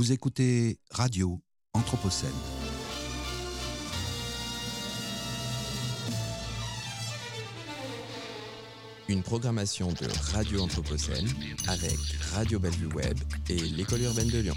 [0.00, 1.38] Vous écoutez Radio
[1.74, 2.30] Anthropocène.
[9.10, 11.28] Une programmation de Radio Anthropocène
[11.68, 11.98] avec
[12.32, 13.18] Radio Bellevue Web
[13.50, 14.56] et l'École urbaine de Lyon.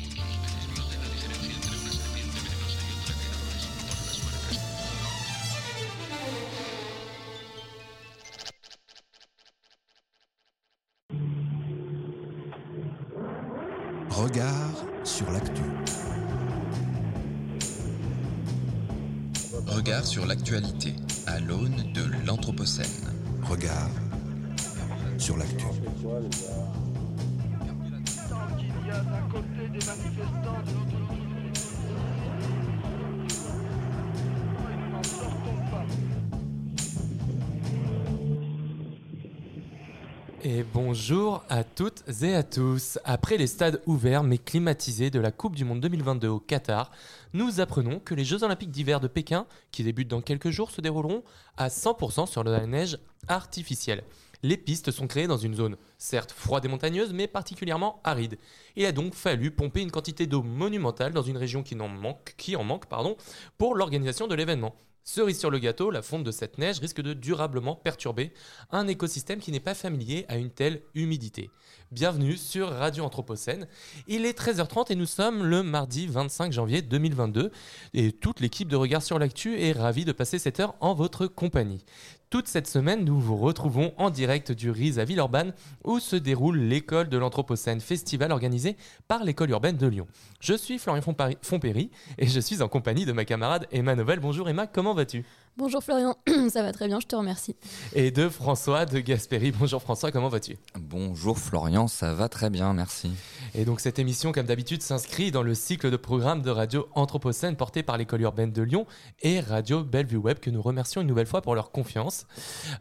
[43.04, 46.92] Après les stades ouverts mais climatisés de la Coupe du Monde 2022 au Qatar,
[47.34, 50.82] nous apprenons que les Jeux Olympiques d'hiver de Pékin, qui débutent dans quelques jours, se
[50.82, 51.24] dérouleront
[51.58, 54.04] à 100% sur la neige artificielle.
[54.42, 58.38] Les pistes sont créées dans une zone certes froide et montagneuse mais particulièrement aride.
[58.76, 62.34] Il a donc fallu pomper une quantité d'eau monumentale dans une région qui, n'en manque,
[62.38, 63.16] qui en manque pardon,
[63.58, 64.76] pour l'organisation de l'événement.
[65.06, 68.34] Cerise sur le gâteau, la fonte de cette neige risque de durablement perturber
[68.72, 71.50] un écosystème qui n'est pas familier à une telle humidité.
[71.94, 73.68] Bienvenue sur Radio Anthropocène.
[74.08, 77.52] Il est 13h30 et nous sommes le mardi 25 janvier 2022
[77.94, 81.28] et toute l'équipe de Regard sur l'actu est ravie de passer cette heure en votre
[81.28, 81.86] compagnie.
[82.34, 85.54] Toute cette semaine, nous vous retrouvons en direct du RIS à Villeurbanne
[85.84, 88.76] où se déroule l'école de l'Anthropocène, festival organisé
[89.08, 90.08] par l'école urbaine de Lyon.
[90.40, 91.04] Je suis Florian
[91.44, 94.20] Fompéry et je suis en compagnie de ma camarade Emma Novel.
[94.20, 95.24] Bonjour Emma, comment vas-tu?
[95.56, 96.18] Bonjour Florian,
[96.50, 97.56] ça va très bien, je te remercie.
[97.94, 99.52] Et de François de Gaspéry.
[99.52, 100.58] Bonjour François, comment vas-tu?
[100.80, 103.12] Bonjour Florian, ça va très bien, merci.
[103.54, 107.56] Et donc cette émission, comme d'habitude, s'inscrit dans le cycle de programmes de radio Anthropocène
[107.56, 108.88] porté par l'école urbaine de Lyon
[109.22, 112.23] et Radio Bellevue Web que nous remercions une nouvelle fois pour leur confiance.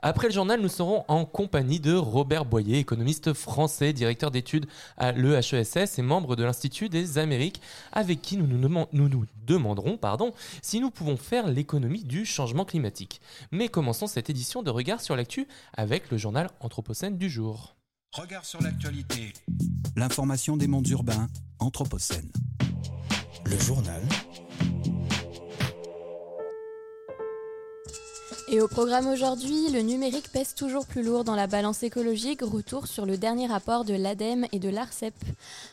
[0.03, 4.67] Après le journal, nous serons en compagnie de Robert Boyer, économiste français, directeur d'études
[4.97, 7.61] à l'EHESS et membre de l'Institut des Amériques,
[7.93, 10.33] avec qui nous nous, deman- nous nous demanderons pardon,
[10.63, 13.21] si nous pouvons faire l'économie du changement climatique.
[13.51, 17.75] Mais commençons cette édition de Regard sur l'actu avec le journal Anthropocène du jour.
[18.13, 19.33] Regard sur l'actualité.
[19.97, 21.29] L'information des mondes urbains.
[21.59, 22.31] Anthropocène.
[23.47, 24.03] Le journal.
[28.53, 32.43] Et au programme aujourd'hui, le numérique pèse toujours plus lourd dans la balance écologique.
[32.43, 35.15] Retour sur le dernier rapport de l'ADEME et de l'ARCEP.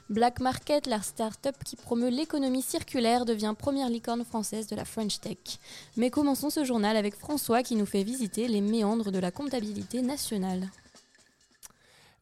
[0.10, 5.20] Black Market, la start-up qui promeut l'économie circulaire, devient première licorne française de la French
[5.20, 5.60] Tech.
[5.98, 10.02] Mais commençons ce journal avec François qui nous fait visiter les méandres de la comptabilité
[10.02, 10.70] nationale.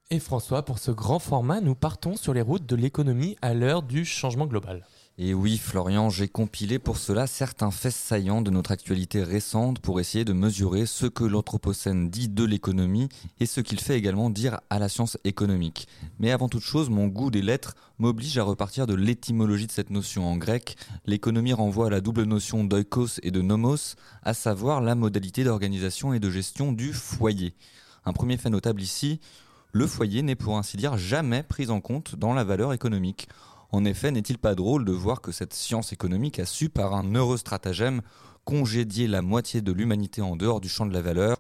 [0.10, 3.84] Et François, pour ce grand format, nous partons sur les routes de l'économie à l'heure
[3.84, 4.88] du changement global.
[5.20, 10.00] Et oui Florian, j'ai compilé pour cela certains faits saillants de notre actualité récente pour
[10.00, 14.60] essayer de mesurer ce que l'Anthropocène dit de l'économie et ce qu'il fait également dire
[14.70, 15.88] à la science économique.
[16.20, 19.90] Mais avant toute chose, mon goût des lettres m'oblige à repartir de l'étymologie de cette
[19.90, 20.78] notion en grec.
[21.08, 26.14] L'économie renvoie à la double notion d'oikos et de nomos, à savoir la modalité d'organisation
[26.14, 27.56] et de gestion du foyer.
[28.06, 29.20] Un premier fait notable ici,
[29.72, 33.28] le foyer n'est pour ainsi dire jamais pris en compte dans la valeur économique.
[33.72, 37.14] En effet, n'est-il pas drôle de voir que cette science économique a su, par un
[37.16, 38.02] heureux stratagème,
[38.46, 41.38] congédier la moitié de l'humanité en dehors du champ de la valeur,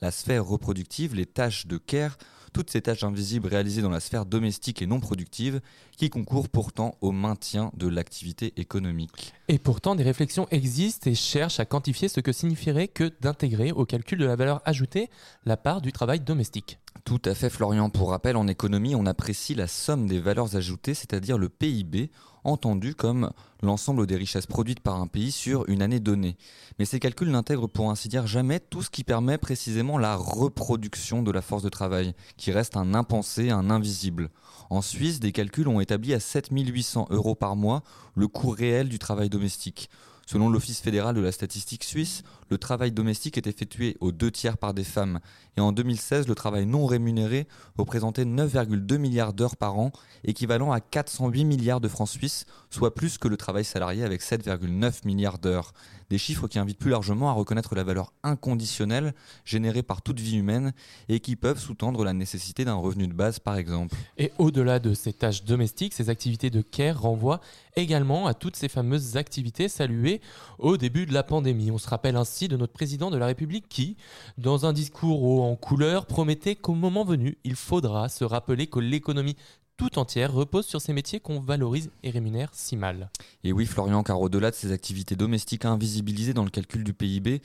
[0.00, 2.18] la sphère reproductive, les tâches de care,
[2.52, 5.60] toutes ces tâches invisibles réalisées dans la sphère domestique et non productive,
[5.96, 9.32] qui concourent pourtant au maintien de l'activité économique.
[9.48, 13.84] Et pourtant, des réflexions existent et cherchent à quantifier ce que signifierait que d'intégrer au
[13.84, 15.10] calcul de la valeur ajoutée
[15.44, 16.78] la part du travail domestique.
[17.04, 17.90] Tout à fait Florian.
[17.90, 22.10] Pour rappel, en économie, on apprécie la somme des valeurs ajoutées, c'est-à-dire le PIB,
[22.44, 23.30] entendu comme
[23.62, 26.36] l'ensemble des richesses produites par un pays sur une année donnée.
[26.78, 31.22] Mais ces calculs n'intègrent pour ainsi dire jamais tout ce qui permet précisément la reproduction
[31.22, 34.30] de la force de travail, qui reste un impensé, un invisible.
[34.70, 37.82] En Suisse, des calculs ont établi à 7800 euros par mois
[38.14, 39.90] le coût réel du travail domestique.
[40.26, 44.58] Selon l'Office fédéral de la statistique suisse, le travail domestique est effectué aux deux tiers
[44.58, 45.20] par des femmes.
[45.56, 47.46] Et en 2016, le travail non rémunéré
[47.78, 49.92] représentait 9,2 milliards d'heures par an,
[50.24, 55.06] équivalent à 408 milliards de francs suisses, soit plus que le travail salarié avec 7,9
[55.06, 55.72] milliards d'heures.
[56.10, 59.14] Des chiffres qui invitent plus largement à reconnaître la valeur inconditionnelle
[59.44, 60.72] générée par toute vie humaine
[61.08, 63.94] et qui peuvent sous-tendre la nécessité d'un revenu de base par exemple.
[64.18, 67.40] Et au-delà de ces tâches domestiques, ces activités de care renvoient
[67.76, 70.20] également à toutes ces fameuses activités saluées
[70.58, 71.70] au début de la pandémie.
[71.70, 73.96] On se rappelle ainsi de notre président de la République qui,
[74.38, 78.78] dans un discours haut en couleur, promettait qu'au moment venu, il faudra se rappeler que
[78.78, 79.36] l'économie
[79.76, 83.08] tout entière repose sur ces métiers qu'on valorise et rémunère si mal.
[83.44, 87.40] Et oui, Florian, car au-delà de ces activités domestiques invisibilisées dans le calcul du PIB,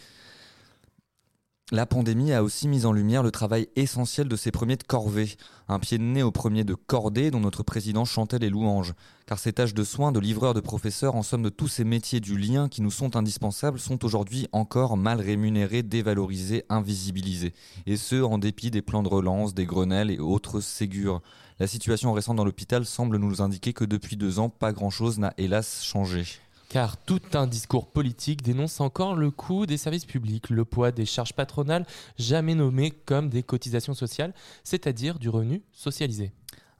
[1.71, 5.35] la pandémie a aussi mis en lumière le travail essentiel de ces premiers de corvée,
[5.67, 8.94] un pied de nez aux premiers de cordée dont notre président chantait les louanges.
[9.25, 12.19] Car ces tâches de soins, de livreurs, de professeurs, en somme de tous ces métiers
[12.19, 17.53] du lien qui nous sont indispensables, sont aujourd'hui encore mal rémunérés, dévalorisés, invisibilisés.
[17.88, 21.23] Et ce, en dépit des plans de relance, des Grenelles et autres ségures.
[21.57, 25.33] La situation récente dans l'hôpital semble nous indiquer que depuis deux ans, pas grand-chose n'a
[25.39, 26.25] hélas changé.
[26.69, 31.06] Car tout un discours politique dénonce encore le coût des services publics, le poids des
[31.06, 31.85] charges patronales
[32.17, 34.33] jamais nommées comme des cotisations sociales,
[34.63, 36.31] c'est-à-dire du revenu socialisé.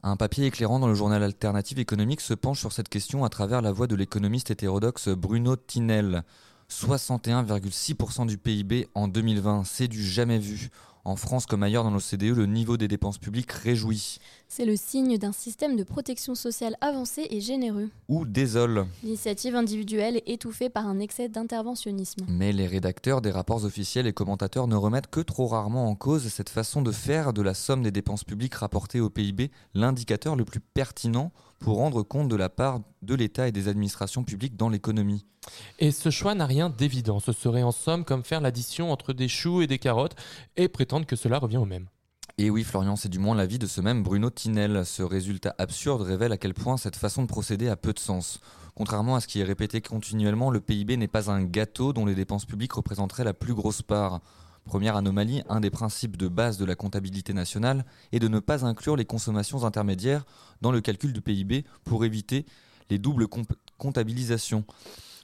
[0.04, 3.62] Un papier éclairant dans le journal Alternative économique se penche sur cette question à travers
[3.62, 6.24] la voix de l'économiste hétérodoxe Bruno Tinel.
[6.70, 10.70] 61,6% du PIB en 2020, c'est du jamais vu.
[11.06, 14.18] En France comme ailleurs dans l'OCDE, le niveau des dépenses publiques réjouit.
[14.48, 17.90] C'est le signe d'un système de protection sociale avancé et généreux.
[18.10, 18.88] Ou désole.
[19.04, 22.26] L'initiative individuelle est étouffée par un excès d'interventionnisme.
[22.28, 26.28] Mais les rédacteurs des rapports officiels et commentateurs ne remettent que trop rarement en cause
[26.28, 30.44] cette façon de faire de la somme des dépenses publiques rapportées au PIB l'indicateur le
[30.44, 31.32] plus pertinent
[31.66, 35.26] pour rendre compte de la part de l'État et des administrations publiques dans l'économie.
[35.80, 37.20] Et ce choix n'a rien d'évident.
[37.20, 40.16] Ce serait en somme comme faire l'addition entre des choux et des carottes
[40.58, 41.88] et prétendre que cela revient au même.
[42.38, 44.86] Et oui, Florian, c'est du moins l'avis de ce même Bruno Tinel.
[44.86, 48.42] Ce résultat absurde révèle à quel point cette façon de procéder a peu de sens.
[48.76, 52.14] Contrairement à ce qui est répété continuellement, le PIB n'est pas un gâteau dont les
[52.14, 54.22] dépenses publiques représenteraient la plus grosse part.
[54.66, 58.66] Première anomalie, un des principes de base de la comptabilité nationale est de ne pas
[58.66, 60.26] inclure les consommations intermédiaires
[60.62, 62.46] dans le calcul du PIB pour éviter
[62.90, 63.28] les doubles
[63.78, 64.66] comptabilisations.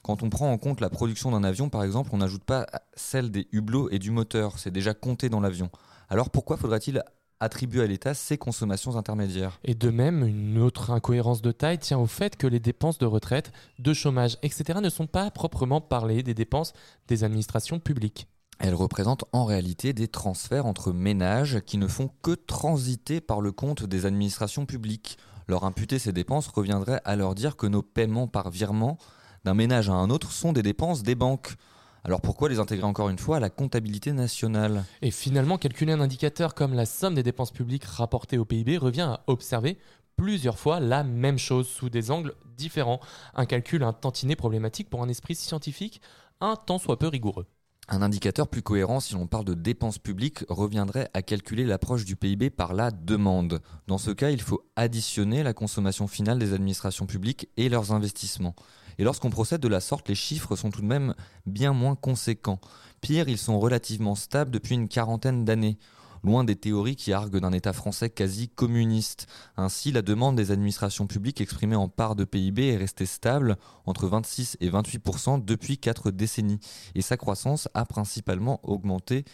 [0.04, 3.30] Quand on prend en compte la production d'un avion, par exemple, on n'ajoute pas celle
[3.32, 5.70] des hublots et du moteur, c'est déjà compté dans l'avion.
[6.08, 7.02] Alors pourquoi faudra-t-il
[7.40, 9.58] attribuer à l'État ces consommations intermédiaires?
[9.64, 13.06] Et de même, une autre incohérence de taille tient au fait que les dépenses de
[13.06, 13.50] retraite,
[13.80, 14.78] de chômage, etc.
[14.80, 16.72] ne sont pas proprement parlées des dépenses
[17.08, 18.28] des administrations publiques.
[18.58, 23.52] Elles représentent en réalité des transferts entre ménages qui ne font que transiter par le
[23.52, 25.18] compte des administrations publiques.
[25.48, 28.98] Leur imputer ces dépenses reviendrait à leur dire que nos paiements par virement
[29.44, 31.56] d'un ménage à un autre sont des dépenses des banques.
[32.04, 34.84] Alors pourquoi les intégrer encore une fois à la comptabilité nationale?
[35.02, 39.02] Et finalement, calculer un indicateur comme la somme des dépenses publiques rapportées au PIB revient
[39.02, 39.78] à observer
[40.16, 43.00] plusieurs fois la même chose sous des angles différents.
[43.34, 46.00] Un calcul un tantinet problématique pour un esprit scientifique,
[46.40, 47.46] un tant soit peu rigoureux.
[47.92, 52.16] Un indicateur plus cohérent, si l'on parle de dépenses publiques, reviendrait à calculer l'approche du
[52.16, 53.60] PIB par la demande.
[53.86, 58.56] Dans ce cas, il faut additionner la consommation finale des administrations publiques et leurs investissements.
[58.96, 62.62] Et lorsqu'on procède de la sorte, les chiffres sont tout de même bien moins conséquents.
[63.02, 65.76] Pire, ils sont relativement stables depuis une quarantaine d'années
[66.22, 69.26] loin des théories qui arguent d'un État français quasi communiste.
[69.56, 74.06] Ainsi, la demande des administrations publiques exprimée en part de PIB est restée stable entre
[74.06, 76.60] 26 et 28% depuis quatre décennies,
[76.94, 79.24] et sa croissance a principalement augmenté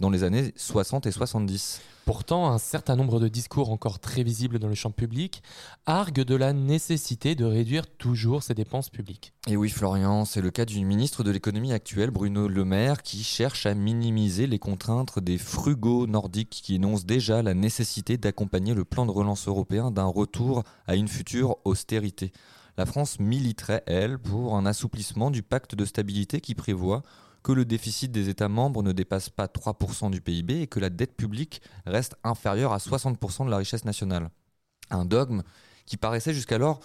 [0.00, 1.80] dans les années 60 et 70.
[2.06, 5.42] Pourtant, un certain nombre de discours encore très visibles dans le champ public
[5.86, 9.32] arguent de la nécessité de réduire toujours ces dépenses publiques.
[9.46, 13.22] Et oui, Florian, c'est le cas du ministre de l'économie actuel, Bruno Le Maire, qui
[13.22, 18.84] cherche à minimiser les contraintes des frugaux nordiques qui énoncent déjà la nécessité d'accompagner le
[18.84, 22.32] plan de relance européen d'un retour à une future austérité.
[22.76, 27.02] La France militerait, elle, pour un assouplissement du pacte de stabilité qui prévoit
[27.42, 30.90] que le déficit des États membres ne dépasse pas 3% du PIB et que la
[30.90, 34.30] dette publique reste inférieure à 60% de la richesse nationale.
[34.90, 35.42] Un dogme
[35.86, 36.80] qui paraissait jusqu'alors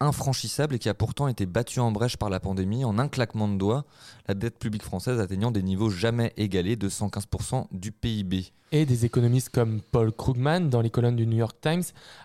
[0.00, 3.48] infranchissable et qui a pourtant été battu en brèche par la pandémie en un claquement
[3.48, 3.84] de doigts,
[4.26, 8.46] la dette publique française atteignant des niveaux jamais égalés de 115% du PIB.
[8.72, 11.84] Et des économistes comme Paul Krugman dans les colonnes du New York Times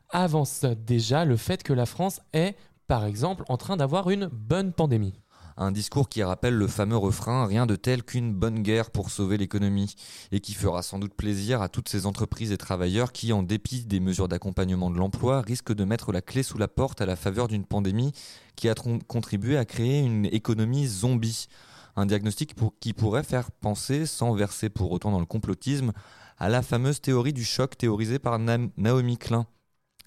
[0.09, 2.55] avancent déjà le fait que la France est,
[2.87, 5.13] par exemple, en train d'avoir une bonne pandémie.
[5.59, 9.37] Un discours qui rappelle le fameux refrain Rien de tel qu'une bonne guerre pour sauver
[9.37, 9.95] l'économie,
[10.31, 13.83] et qui fera sans doute plaisir à toutes ces entreprises et travailleurs qui, en dépit
[13.85, 17.15] des mesures d'accompagnement de l'emploi, risquent de mettre la clé sous la porte à la
[17.15, 18.11] faveur d'une pandémie
[18.55, 18.75] qui a
[19.07, 21.47] contribué à créer une économie zombie.
[21.95, 25.91] Un diagnostic qui pourrait faire penser, sans verser pour autant dans le complotisme,
[26.37, 29.47] à la fameuse théorie du choc théorisée par Naomi Klein.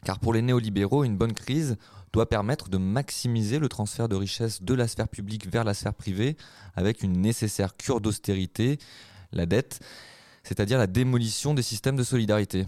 [0.05, 1.77] Car pour les néolibéraux, une bonne crise
[2.13, 5.95] doit permettre de maximiser le transfert de richesses de la sphère publique vers la sphère
[5.95, 6.37] privée
[6.75, 8.79] avec une nécessaire cure d'austérité,
[9.33, 9.81] la dette,
[10.43, 12.67] c'est-à-dire la démolition des systèmes de solidarité.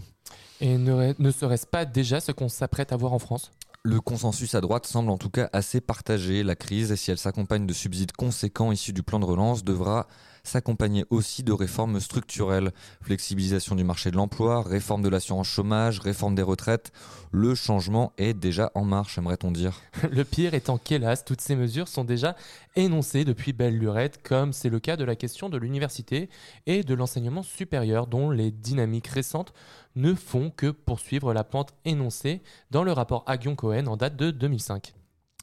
[0.61, 3.51] Et ne, ne serait-ce pas déjà ce qu'on s'apprête à voir en France?
[3.83, 6.43] Le consensus à droite semble en tout cas assez partagé.
[6.43, 10.07] La crise, si elle s'accompagne de subsides conséquents issus du plan de relance, devra
[10.43, 12.71] s'accompagnaient aussi de réformes structurelles.
[13.01, 16.91] Flexibilisation du marché de l'emploi, réforme de l'assurance chômage, réforme des retraites.
[17.31, 19.81] Le changement est déjà en marche, aimerait-on dire.
[20.11, 22.35] Le pire étant qu'hélas, toutes ces mesures sont déjà
[22.75, 26.29] énoncées depuis belle lurette, comme c'est le cas de la question de l'université
[26.65, 29.53] et de l'enseignement supérieur, dont les dynamiques récentes
[29.95, 34.93] ne font que poursuivre la pente énoncée dans le rapport Aguillon-Cohen en date de 2005.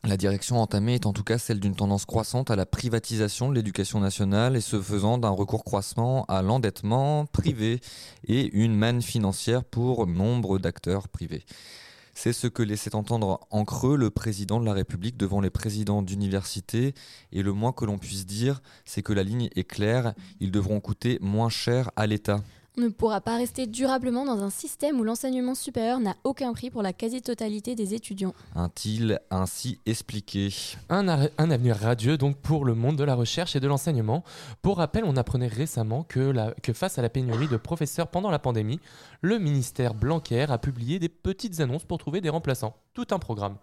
[0.03, 3.55] La direction entamée est en tout cas celle d'une tendance croissante à la privatisation de
[3.55, 7.81] l'éducation nationale et se faisant d'un recours croissant à l'endettement privé
[8.27, 11.45] et une manne financière pour nombre d'acteurs privés.
[12.15, 16.03] C'est ce que laissait entendre en creux le président de la République devant les présidents
[16.03, 16.95] d'université
[17.31, 20.81] et le moins que l'on puisse dire, c'est que la ligne est claire, ils devront
[20.81, 22.43] coûter moins cher à l'État.
[22.79, 26.71] On ne pourra pas rester durablement dans un système où l'enseignement supérieur n'a aucun prix
[26.71, 28.33] pour la quasi-totalité des étudiants.
[28.55, 30.51] A-t-il ainsi expliqué
[30.89, 31.09] Un,
[31.39, 34.23] avenir radieux donc pour le monde de la recherche et de l'enseignement.
[34.63, 38.31] Pour rappel, on apprenait récemment que, la- que face à la pénurie de professeurs pendant
[38.31, 38.79] la pandémie,
[39.21, 42.77] le ministère Blanquer a publié des petites annonces pour trouver des remplaçants.
[42.95, 43.57] Tout un programme.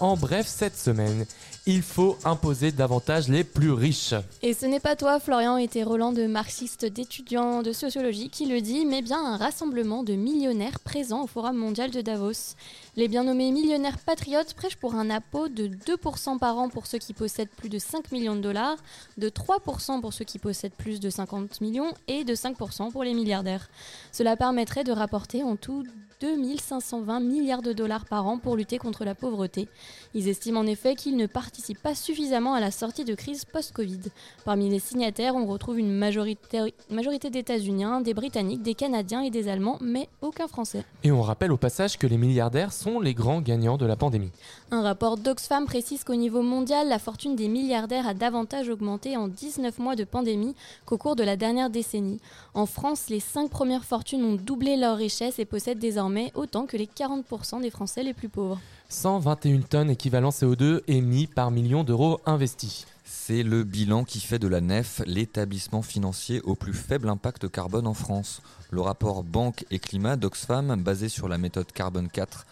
[0.00, 1.26] En bref, cette semaine,
[1.68, 4.14] il faut imposer davantage les plus riches.
[4.40, 8.62] Et ce n'est pas toi, Florian, tes Roland de marxiste d'étudiants de sociologie qui le
[8.62, 12.54] dit, mais bien un rassemblement de millionnaires présents au Forum mondial de Davos.
[12.96, 16.96] Les bien nommés millionnaires patriotes prêchent pour un impôt de 2% par an pour ceux
[16.96, 18.78] qui possèdent plus de 5 millions de dollars,
[19.18, 23.12] de 3% pour ceux qui possèdent plus de 50 millions et de 5% pour les
[23.12, 23.68] milliardaires.
[24.10, 25.84] Cela permettrait de rapporter en tout
[26.20, 29.68] 2520 milliards de dollars par an pour lutter contre la pauvreté.
[30.14, 34.00] Ils estiment en effet qu'ils ne participent pas suffisamment à la sortie de crise post-Covid.
[34.44, 39.48] Parmi les signataires, on retrouve une majorité, majorité d'États-Uniens, des Britanniques, des Canadiens et des
[39.48, 40.84] Allemands, mais aucun Français.
[41.04, 44.30] Et on rappelle au passage que les milliardaires sont les grands gagnants de la pandémie.
[44.70, 49.28] Un rapport d'Oxfam précise qu'au niveau mondial, la fortune des milliardaires a davantage augmenté en
[49.28, 50.54] 19 mois de pandémie
[50.86, 52.20] qu'au cours de la dernière décennie.
[52.54, 56.76] En France, les 5 premières fortunes ont doublé leur richesse et possèdent désormais autant que
[56.76, 58.58] les 40% des Français les plus pauvres.
[58.90, 62.86] 121 tonnes équivalent CO2 émis par million d'euros investis.
[63.04, 67.86] C'est le bilan qui fait de la NEF l'établissement financier au plus faible impact carbone
[67.86, 68.40] en France.
[68.70, 72.46] Le rapport Banque et Climat d'Oxfam, basé sur la méthode Carbone 4,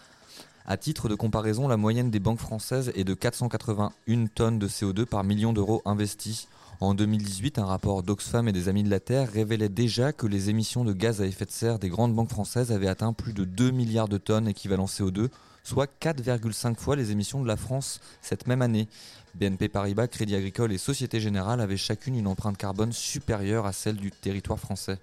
[0.67, 5.05] à titre de comparaison, la moyenne des banques françaises est de 481 tonnes de CO2
[5.05, 6.49] par million d'euros investis.
[6.81, 10.51] En 2018, un rapport d'Oxfam et des Amis de la Terre révélait déjà que les
[10.51, 13.43] émissions de gaz à effet de serre des grandes banques françaises avaient atteint plus de
[13.43, 15.29] 2 milliards de tonnes équivalent CO2,
[15.67, 18.87] soit 4,5 fois les émissions de la France cette même année.
[19.35, 23.97] BNP Paribas, Crédit Agricole et Société Générale avaient chacune une empreinte carbone supérieure à celle
[23.97, 24.97] du territoire français.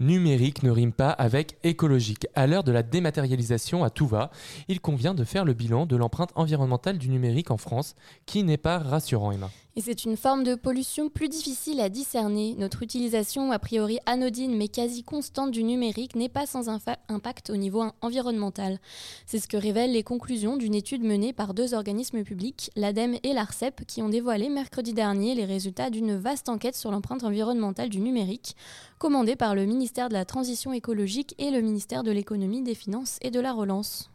[0.00, 2.28] Numérique ne rime pas avec écologique.
[2.34, 4.30] À l'heure de la dématérialisation à tout va,
[4.68, 8.56] il convient de faire le bilan de l'empreinte environnementale du numérique en France, qui n'est
[8.56, 9.50] pas rassurant, Emma.
[9.78, 12.56] Et c'est une forme de pollution plus difficile à discerner.
[12.58, 17.56] Notre utilisation, a priori anodine mais quasi constante du numérique, n'est pas sans impact au
[17.56, 18.80] niveau environnemental.
[19.24, 23.32] C'est ce que révèlent les conclusions d'une étude menée par deux organismes publics, l'ADEME et
[23.32, 28.00] l'ARCEP, qui ont dévoilé mercredi dernier les résultats d'une vaste enquête sur l'empreinte environnementale du
[28.00, 28.56] numérique,
[28.98, 33.18] commandée par le ministère de la Transition écologique et le ministère de l'Économie, des Finances
[33.22, 34.10] et de la Relance.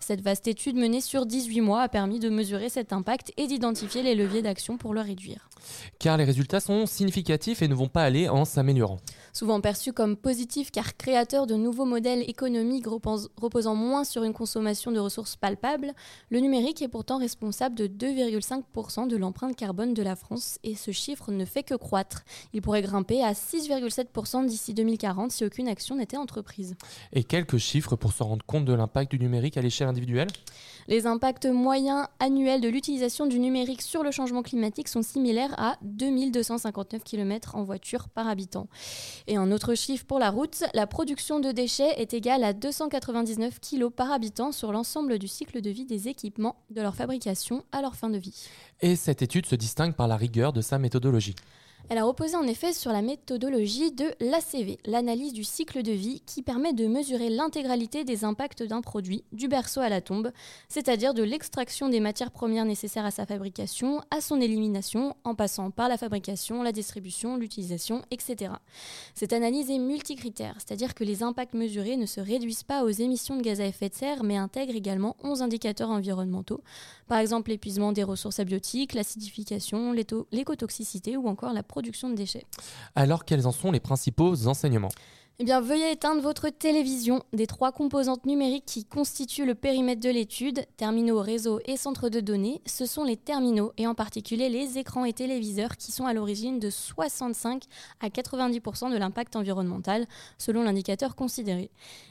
[0.00, 4.02] Cette vaste étude menée sur 18 mois a permis de mesurer cet impact et d'identifier
[4.02, 5.48] les leviers d'action pour le réduire.
[5.98, 8.96] Car les résultats sont significatifs et ne vont pas aller en s'améliorant.
[9.34, 14.32] Souvent perçu comme positif car créateur de nouveaux modèles économiques repos- reposant moins sur une
[14.32, 15.92] consommation de ressources palpables,
[16.30, 20.92] le numérique est pourtant responsable de 2,5% de l'empreinte carbone de la France et ce
[20.92, 22.24] chiffre ne fait que croître.
[22.54, 26.74] Il pourrait grimper à 6,7% d'ici 2040 si aucune action n'était entreprise.
[27.12, 30.28] Et quelques chiffres pour se rendre compte de l'impact du numérique à l'échelle individuelle
[30.88, 35.76] Les impacts moyens annuels de l'utilisation du numérique sur le changement climatique sont similaires à
[35.82, 38.68] 2259 km en voiture par habitant.
[39.26, 43.60] Et un autre chiffre pour la route, la production de déchets est égale à 299
[43.60, 47.82] kg par habitant sur l'ensemble du cycle de vie des équipements, de leur fabrication à
[47.82, 48.48] leur fin de vie.
[48.80, 51.34] Et cette étude se distingue par la rigueur de sa méthodologie.
[51.90, 56.22] Elle a reposé en effet sur la méthodologie de l'ACV, l'analyse du cycle de vie,
[56.24, 60.30] qui permet de mesurer l'intégralité des impacts d'un produit, du berceau à la tombe,
[60.68, 65.72] c'est-à-dire de l'extraction des matières premières nécessaires à sa fabrication, à son élimination, en passant
[65.72, 68.52] par la fabrication, la distribution, l'utilisation, etc.
[69.16, 73.36] Cette analyse est multicritère, c'est-à-dire que les impacts mesurés ne se réduisent pas aux émissions
[73.36, 76.62] de gaz à effet de serre, mais intègrent également 11 indicateurs environnementaux,
[77.08, 79.92] par exemple l'épuisement des ressources abiotiques, l'acidification,
[80.30, 81.79] l'écotoxicité ou encore la production
[82.94, 84.92] Alors quels en sont les principaux enseignements?
[85.42, 87.22] Eh bien, veuillez éteindre votre télévision.
[87.32, 92.20] Des trois composantes numériques qui constituent le périmètre de l'étude, terminaux, réseaux et centres de
[92.20, 96.12] données, ce sont les terminaux et en particulier les écrans et téléviseurs qui sont à
[96.12, 97.62] l'origine de 65
[98.00, 100.04] à 90% de l'impact environnemental,
[100.36, 101.70] selon l'indicateur considéré.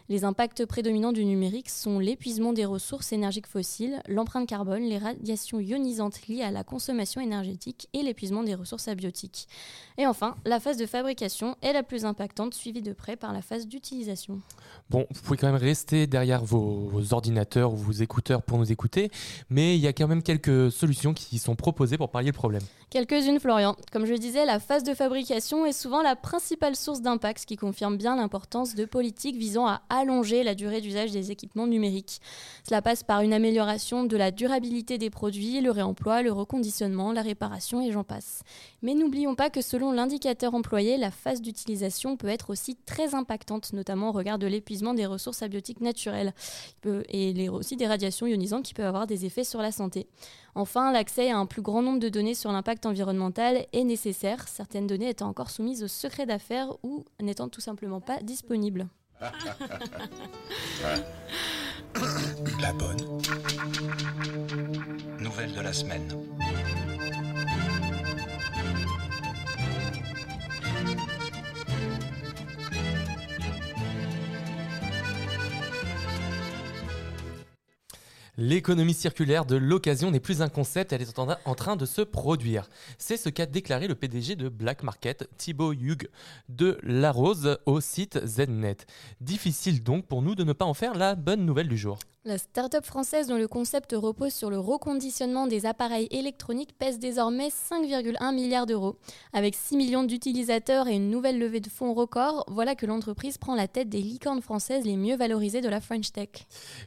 [0.09, 5.59] Les impacts prédominants du numérique sont l'épuisement des ressources énergiques fossiles, l'empreinte carbone, les radiations
[5.59, 9.47] ionisantes liées à la consommation énergétique et l'épuisement des ressources abiotiques.
[9.99, 13.41] Et enfin, la phase de fabrication est la plus impactante, suivie de près par la
[13.41, 14.39] phase d'utilisation.
[14.89, 18.71] Bon, vous pouvez quand même rester derrière vos, vos, ordinateurs ou vos écouteurs pour nous
[18.71, 19.11] écouter,
[19.49, 22.63] mais il y a quand même quelques solutions qui sont proposées pour pallier le problème.
[22.89, 23.75] Quelques-unes, Florian.
[23.91, 27.45] Comme je le disais, la phase de fabrication est souvent la principale source d'impact, ce
[27.45, 32.19] qui confirme bien l'importance de politiques visant à allonger la durée d'usage des équipements numériques.
[32.67, 37.21] Cela passe par une amélioration de la durabilité des produits, le réemploi, le reconditionnement, la
[37.21, 38.41] réparation et j'en passe.
[38.81, 43.73] Mais n'oublions pas que selon l'indicateur employé, la phase d'utilisation peut être aussi très impactante,
[43.73, 46.33] notamment au regard de l'épuisement des ressources abiotiques naturelles
[46.85, 50.07] et aussi des radiations ionisantes qui peuvent avoir des effets sur la santé.
[50.55, 54.87] Enfin, l'accès à un plus grand nombre de données sur l'impact environnemental est nécessaire, certaines
[54.87, 58.87] données étant encore soumises au secret d'affaires ou n'étant tout simplement pas disponibles.
[62.61, 62.97] La bonne.
[65.19, 66.07] Nouvelle de la semaine.
[78.41, 82.69] L'économie circulaire de l'occasion n'est plus un concept, elle est en train de se produire.
[82.97, 86.07] C'est ce qu'a déclaré le PDG de Black Market, Thibaut Hughes,
[86.47, 88.85] de La Rose au site ZNet.
[89.19, 91.99] Difficile donc pour nous de ne pas en faire la bonne nouvelle du jour.
[92.25, 97.47] La start-up française dont le concept repose sur le reconditionnement des appareils électroniques pèse désormais
[97.47, 98.97] 5,1 milliards d'euros.
[99.33, 103.55] Avec 6 millions d'utilisateurs et une nouvelle levée de fonds record, voilà que l'entreprise prend
[103.55, 106.29] la tête des licornes françaises les mieux valorisées de la French Tech.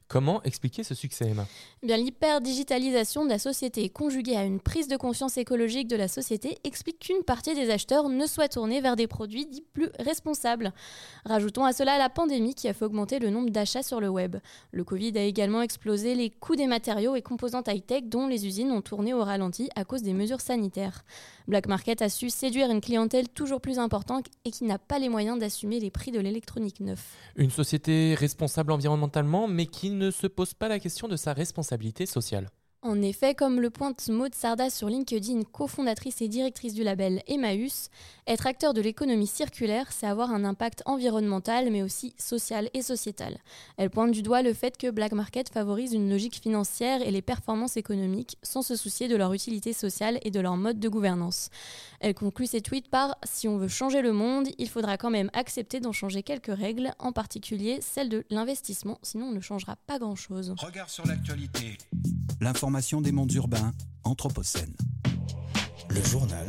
[0.07, 1.42] Comment expliquer ce succès, Emma?
[1.83, 6.59] Eh L'hyper-digitalisation de la société conjuguée à une prise de conscience écologique de la société
[6.65, 10.73] explique qu'une partie des acheteurs ne soit tournée vers des produits dits plus responsables.
[11.25, 14.37] Rajoutons à cela la pandémie qui a fait augmenter le nombre d'achats sur le web.
[14.71, 18.71] Le Covid a également explosé les coûts des matériaux et composantes high-tech dont les usines
[18.71, 21.05] ont tourné au ralenti à cause des mesures sanitaires.
[21.49, 25.09] Black Market a su séduire une clientèle toujours plus importante et qui n'a pas les
[25.09, 27.17] moyens d'assumer les prix de l'électronique neuf.
[27.37, 32.07] Une société responsable environnementalement mais qui ne se pose pas la question de sa responsabilité
[32.07, 32.49] sociale.
[32.85, 37.91] En effet, comme le pointe Maud Sarda sur LinkedIn, cofondatrice et directrice du label Emmaüs,
[38.27, 43.39] être acteur de l'économie circulaire, c'est avoir un impact environnemental, mais aussi social et sociétal.
[43.77, 47.23] Elle pointe du doigt le fait que Black Market favorise une logique financière et les
[47.23, 51.51] performances économiques sans se soucier de leur utilité sociale et de leur mode de gouvernance.
[52.01, 55.31] Elle conclut ses tweets par Si on veut changer le monde, il faudra quand même
[55.35, 60.01] accepter d'en changer quelques règles, en particulier celle de l'investissement, sinon on ne changera pas
[60.01, 60.53] grand-chose.
[60.59, 61.79] Regard sur l'actualité.
[62.41, 62.72] L'information
[63.03, 64.75] des mondes urbains, Anthropocène.
[65.91, 66.47] Le journal.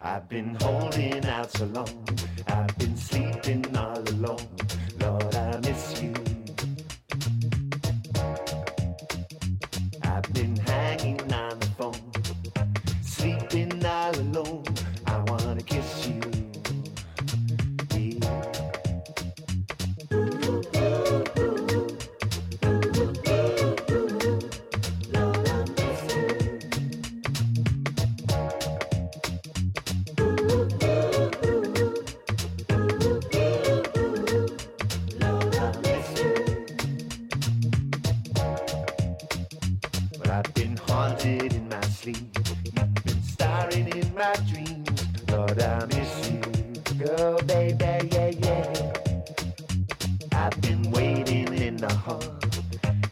[0.00, 2.05] I've been holding out so long.
[2.46, 3.75] I've been sleeping
[51.76, 52.22] in the hall.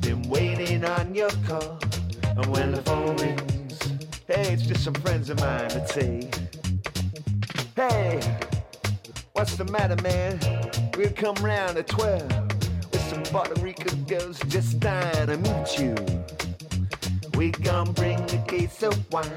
[0.00, 1.78] Been waiting on your call.
[2.24, 3.78] And when the phone rings,
[4.26, 6.30] hey, it's just some friends of mine that say,
[7.76, 8.20] Hey,
[9.32, 10.38] what's the matter, man?
[10.96, 12.22] We'll come round at 12
[12.90, 15.94] with some Puerto Rican girls just dying to meet you.
[17.36, 19.30] We gon' bring a case of wine.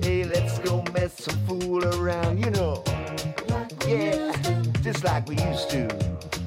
[0.00, 2.82] Hey, let's go mess some fool around, you know.
[3.86, 4.32] Yeah,
[4.82, 6.39] just like we used to.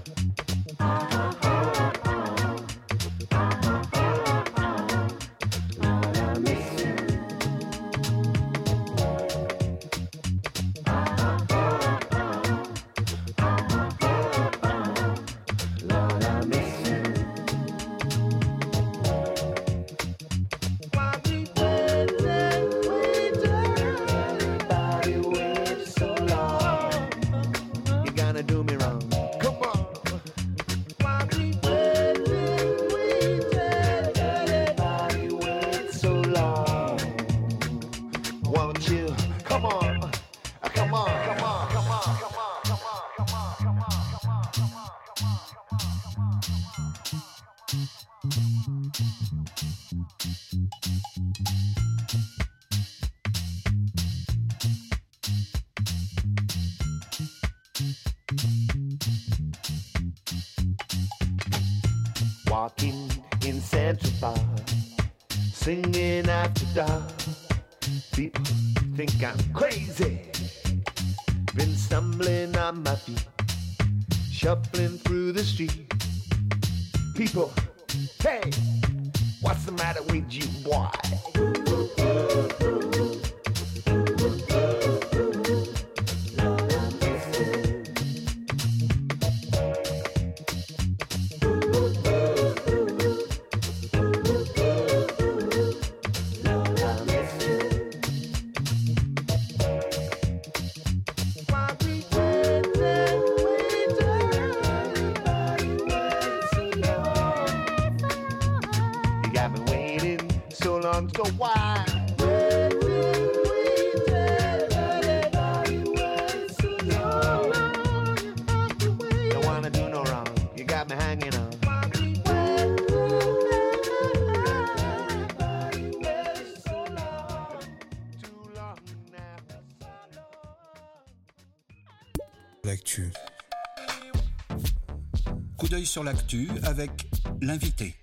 [135.94, 137.08] Sur l'actu avec
[137.40, 137.94] l'invité.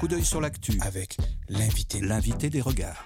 [0.00, 1.18] Coup d'œil sur l'actu avec
[1.50, 2.00] l'invité.
[2.00, 3.04] L'invité des regards.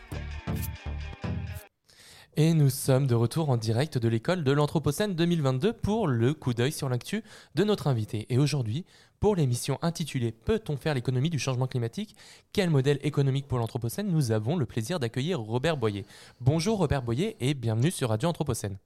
[2.40, 6.54] Et nous sommes de retour en direct de l'école de l'Anthropocène 2022 pour le coup
[6.54, 7.24] d'œil sur l'actu
[7.56, 8.26] de notre invité.
[8.28, 8.86] Et aujourd'hui,
[9.18, 12.14] pour l'émission intitulée Peut-on faire l'économie du changement climatique?
[12.52, 14.06] Quel modèle économique pour l'Anthropocène?
[14.06, 16.06] Nous avons le plaisir d'accueillir Robert Boyer.
[16.40, 18.76] Bonjour Robert Boyer et bienvenue sur Radio Anthropocène.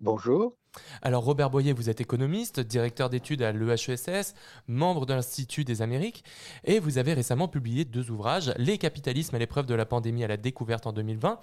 [0.00, 0.54] Bonjour.
[1.02, 4.34] Alors Robert Boyer, vous êtes économiste, directeur d'études à l'EHESS,
[4.68, 6.24] membre de l'Institut des Amériques,
[6.64, 10.28] et vous avez récemment publié deux ouvrages, Les capitalismes à l'épreuve de la pandémie à
[10.28, 11.40] la découverte en 2020,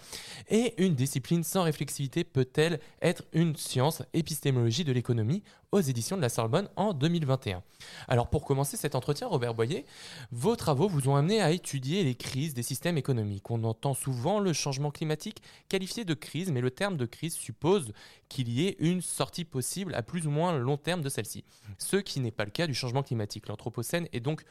[0.50, 6.22] et Une discipline sans réflexivité peut-elle être une science épistémologie de l'économie aux éditions de
[6.22, 7.62] la Sorbonne en 2021.
[8.08, 9.86] Alors pour commencer cet entretien, Robert Boyer,
[10.32, 13.52] vos travaux vous ont amené à étudier les crises des systèmes économiques.
[13.52, 17.92] On entend souvent le changement climatique qualifié de crise, mais le terme de crise suppose
[18.30, 21.43] qu'il y ait une sortie possible à plus ou moins long terme de celle-ci.
[21.77, 23.47] Ce qui n'est pas le cas du changement climatique.
[23.47, 24.43] L'Anthropocène est donc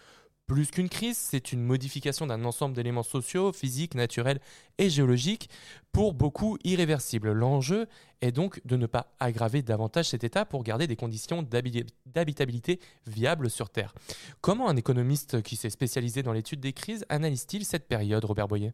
[0.46, 4.38] plus qu'une crise, c'est une modification d'un ensemble d'éléments sociaux, physiques, naturels
[4.78, 5.50] et géologiques,
[5.90, 7.32] pour beaucoup irréversibles.
[7.32, 7.86] L'enjeu
[8.20, 12.78] est donc de ne pas aggraver davantage cet état pour garder des conditions d'habi- d'habitabilité
[13.08, 13.92] viables sur Terre.
[14.40, 18.72] Comment un économiste qui s'est spécialisé dans l'étude des crises analyse-t-il cette période, Robert Boyer?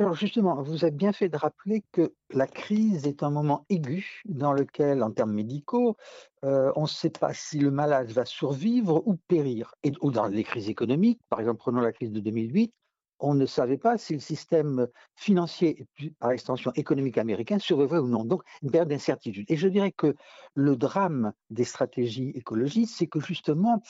[0.00, 4.22] Alors justement, vous avez bien fait de rappeler que la crise est un moment aigu
[4.26, 5.96] dans lequel, en termes médicaux,
[6.44, 9.74] euh, on ne sait pas si le malade va survivre ou périr.
[9.82, 12.72] Et ou dans les crises économiques, par exemple, prenons la crise de 2008,
[13.18, 15.84] on ne savait pas si le système financier
[16.20, 18.24] par extension économique américain survivrait ou non.
[18.24, 19.46] Donc, une période d'incertitude.
[19.50, 20.14] Et je dirais que
[20.54, 23.82] le drame des stratégies écologistes, c'est que justement,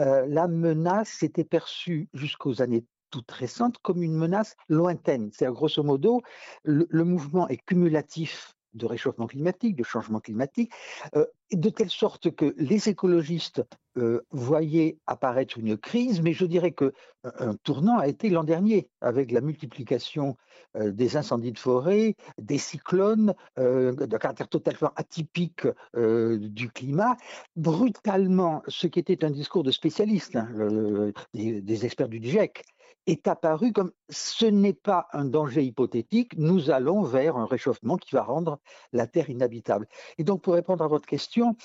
[0.00, 5.30] euh, la menace était perçue jusqu'aux années toutes récentes comme une menace lointaine.
[5.32, 6.22] C'est grosso modo,
[6.64, 10.70] le, mouvement est cumulatif de réchauffement climatique, de changement climatique,
[11.16, 13.62] euh, de telle sorte que les écologistes
[13.96, 16.92] euh, voyaient apparaître une crise, mais je dirais que
[17.24, 20.36] euh, un tournant a été l'an dernier, avec la multiplication
[20.78, 27.16] des incendies de forêt, des cyclones, de caractère totalement atypique du climat.
[27.56, 32.62] Brutalement, ce qui était un discours de spécialistes, hein, des experts du GIEC,
[33.06, 38.14] est apparu comme ce n'est pas un danger hypothétique, nous allons vers un réchauffement qui
[38.14, 38.58] va rendre
[38.92, 39.88] la Terre inhabitable.
[40.18, 41.56] Et donc, pour répondre à votre question,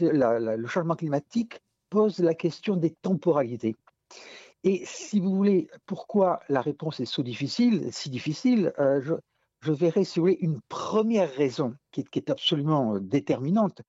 [0.00, 1.60] le changement climatique
[1.90, 3.76] pose la question des temporalités.
[4.64, 9.00] Et si vous voulez, pourquoi la réponse est si difficile, si difficile euh,
[9.62, 13.82] je, verrai, si vous voulez, une première raison qui est, qui est absolument euh, déterminante.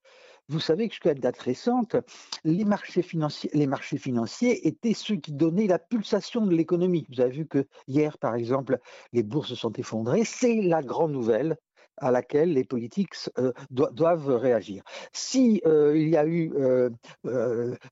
[0.50, 1.94] Vous savez que jusqu'à date récente,
[2.42, 7.06] les marchés, financiers, les marchés financiers étaient ceux qui donnaient la pulsation de l'économie.
[7.08, 8.78] Vous avez vu que hier, par exemple,
[9.12, 10.24] les bourses se sont effondrées.
[10.24, 11.56] C'est la grande nouvelle
[11.98, 14.82] à laquelle les politiques euh, do- doivent réagir.
[15.12, 16.90] Si euh, il y a eu euh,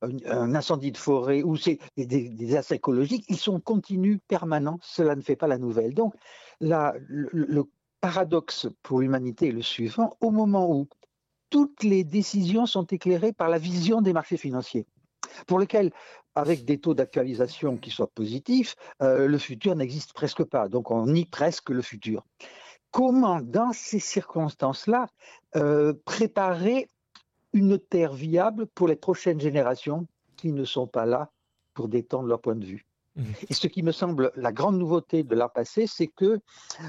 [0.03, 4.81] un, incendie de forêt ou des, des, écologiques, ils sont continus, permanents.
[4.83, 5.95] Cela ne fait pas la nouvelle.
[5.95, 6.15] Donc,
[6.61, 7.63] le
[8.01, 10.89] paradoxe pour l'humanité est le suivant au moment où
[11.51, 14.87] toutes les décisions sont éclairées par la vision des marchés financiers,
[15.47, 15.91] pour lesquels,
[16.35, 20.69] avec des taux d'actualisation qui soient positifs, euh, le futur n'existe presque pas.
[20.69, 22.25] Donc on nie presque le futur.
[22.91, 25.09] comment, dans ces circonstances-là,
[25.57, 26.89] euh, préparer
[27.53, 30.07] une terre viable pour les prochaines générations
[30.37, 31.31] qui ne sont pas là
[31.75, 32.87] pour détendre leur point de vue?
[33.17, 33.35] Mhm.
[33.51, 36.41] Et ce qui me semble la grande nouveauté de l'an passé, c'est que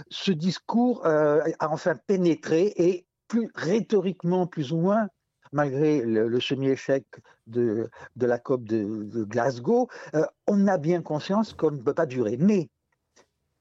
[0.10, 5.08] ce discours euh, a enfin pénétré et plus rhétoriquement, plus ou moins,
[5.54, 7.06] malgré le, semi-échec
[7.48, 12.36] de, la COP de, Glasgow, euh, on a bien conscience qu'on ne peut pas durer.
[12.38, 12.70] Mais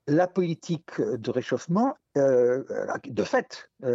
[0.09, 2.65] la politique de réchauffement, euh,
[3.05, 3.95] de fait, euh,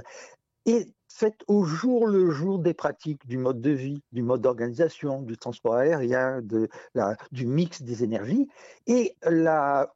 [0.66, 5.22] est faite au jour le jour des pratiques du mode de vie, du mode d'organisation,
[5.22, 6.42] du transport aérien,
[7.32, 8.48] du mix des énergies.
[8.88, 9.16] Et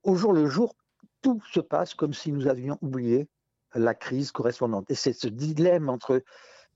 [0.03, 0.75] au jour le jour,
[1.21, 3.27] tout se passe comme si nous avions oublié
[3.73, 4.89] la crise correspondante.
[4.89, 6.23] Et c'est ce dilemme entre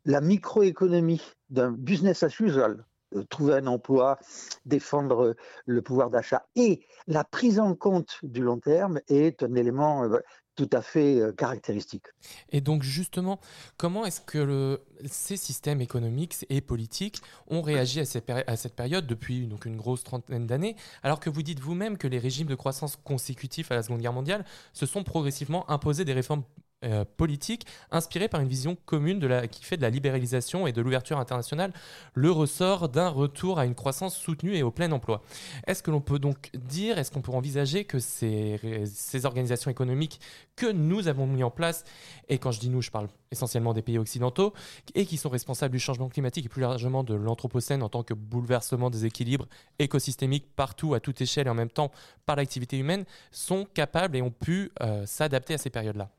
[0.05, 2.85] la microéconomie d'un business as usual,
[3.29, 4.17] trouver un emploi,
[4.65, 10.05] défendre le pouvoir d'achat et la prise en compte du long terme est un élément
[10.05, 10.19] euh,
[10.55, 12.05] tout à fait euh, caractéristique.
[12.49, 13.39] Et donc justement,
[13.77, 18.03] comment est-ce que ces systèmes économiques et politiques ont réagi à,
[18.47, 22.07] à cette période depuis donc une grosse trentaine d'années, alors que vous dites vous-même que
[22.07, 26.13] les régimes de croissance consécutifs à la Seconde Guerre mondiale se sont progressivement imposés des
[26.13, 26.43] réformes
[26.83, 31.19] euh, politiques inspirées par une vision commune qui fait de la libéralisation et de l'ouverture
[31.19, 31.73] internationale
[32.13, 35.21] le ressort d'un retour à une croissance soutenue et au plein emploi.
[35.67, 40.19] Est-ce que l'on peut donc dire, est-ce qu'on peut envisager que ces organisations économiques
[40.55, 41.83] que nous avons mis en place,
[42.29, 44.53] et quand je dis nous, je parle essentiellement des pays occidentaux,
[44.93, 48.13] et qui sont responsables du changement climatique et plus largement de l'anthropocène en tant que
[48.13, 49.47] bouleversement des équilibres
[49.79, 51.91] écosystémiques partout, à toute échelle et en même temps
[52.25, 56.09] par l'activité humaine, sont capables et ont pu euh, s'adapter à ces périodes-là?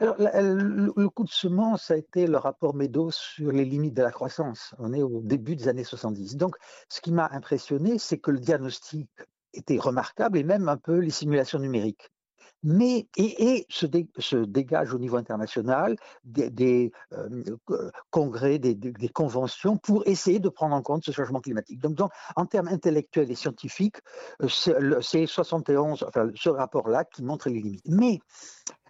[0.00, 4.02] Alors, la- le, coup de semence a été le rapport Meadows sur les limites de
[4.02, 4.74] la croissance.
[4.78, 6.36] On est au début des années 70.
[6.36, 6.56] Donc,
[6.88, 9.08] ce qui m'a impressionné, c'est que le diagnostic
[9.52, 12.10] était remarquable et même un peu les simulations numériques.
[12.62, 14.08] Mais, et, se, dé-
[14.46, 18.76] dégage au niveau international des, euh, euh, congrès, des,
[19.08, 21.80] conventions pour essayer de prendre en compte ce changement climatique.
[21.80, 21.98] Donc,
[22.36, 23.96] en termes intellectuels et scientifiques,
[24.42, 27.88] euh, c'est 71, enfin, ce rapport-là qui montre les limites.
[27.88, 28.20] Mais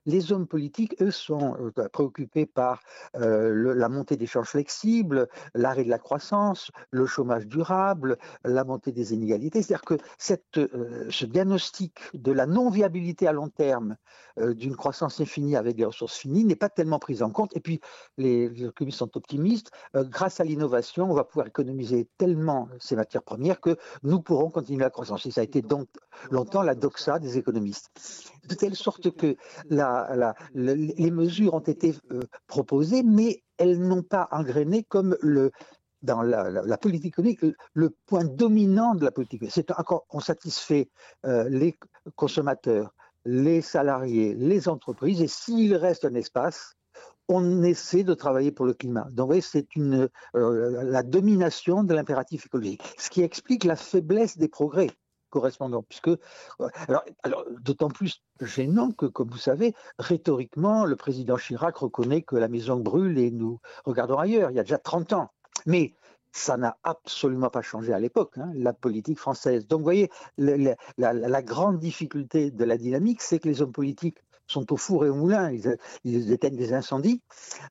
[0.06, 2.80] les hommes politiques, eux, sont euh, préoccupés par
[3.16, 8.92] euh, la montée des charges flexibles, l'arrêt de la croissance, le chômage durable, la montée
[8.92, 9.62] des inégalités.
[9.62, 9.98] C'est-à-dire que
[10.58, 13.96] euh, ce diagnostic de la non-viabilité à long terme
[14.36, 17.54] d'une croissance infinie avec des ressources finies n'est pas tellement pris en compte.
[17.56, 17.80] Et puis,
[18.16, 19.70] les, les économistes sont optimistes.
[19.94, 24.80] Grâce à l'innovation, on va pouvoir économiser tellement ces matières premières que nous pourrons continuer
[24.80, 25.26] la croissance.
[25.26, 25.88] Et ça a été donc
[26.30, 27.90] longtemps la doxa des économistes.
[28.50, 29.36] De telle sorte que
[30.54, 35.52] les mesures ont été euh, proposées, mais elles n'ont pas engrainé comme le,
[36.02, 37.40] dans la, politique économique
[37.74, 39.44] le, point dominant de la politique.
[39.50, 40.90] C'est encore, on satisfait
[41.26, 41.76] euh, les
[42.16, 42.92] consommateurs,
[43.24, 46.74] les salariés, les entreprises, et s'il reste un espace,
[47.28, 49.06] on essaie de travailler pour le climat.
[49.12, 54.36] Donc, vous voyez, c'est euh, la domination de l'impératif écologique, ce qui explique la faiblesse
[54.36, 54.90] des progrès
[55.30, 56.18] correspondants, puisque euh,
[57.22, 62.48] alors, d'autant plus gênant que, comme vous savez, rhétoriquement, le président Chirac reconnaît que la
[62.48, 64.50] maison brûle et nous regardons ailleurs.
[64.50, 65.30] Il y a déjà 30 ans,
[65.66, 65.94] mais
[66.32, 69.66] ça n'a absolument pas changé à l'époque, hein, la politique française.
[69.66, 74.72] Donc, vous voyez, la, grande difficulté de la dynamique, c'est que les hommes politiques sont
[74.72, 77.22] au four et au moulin, ils, ils éteignent des incendies,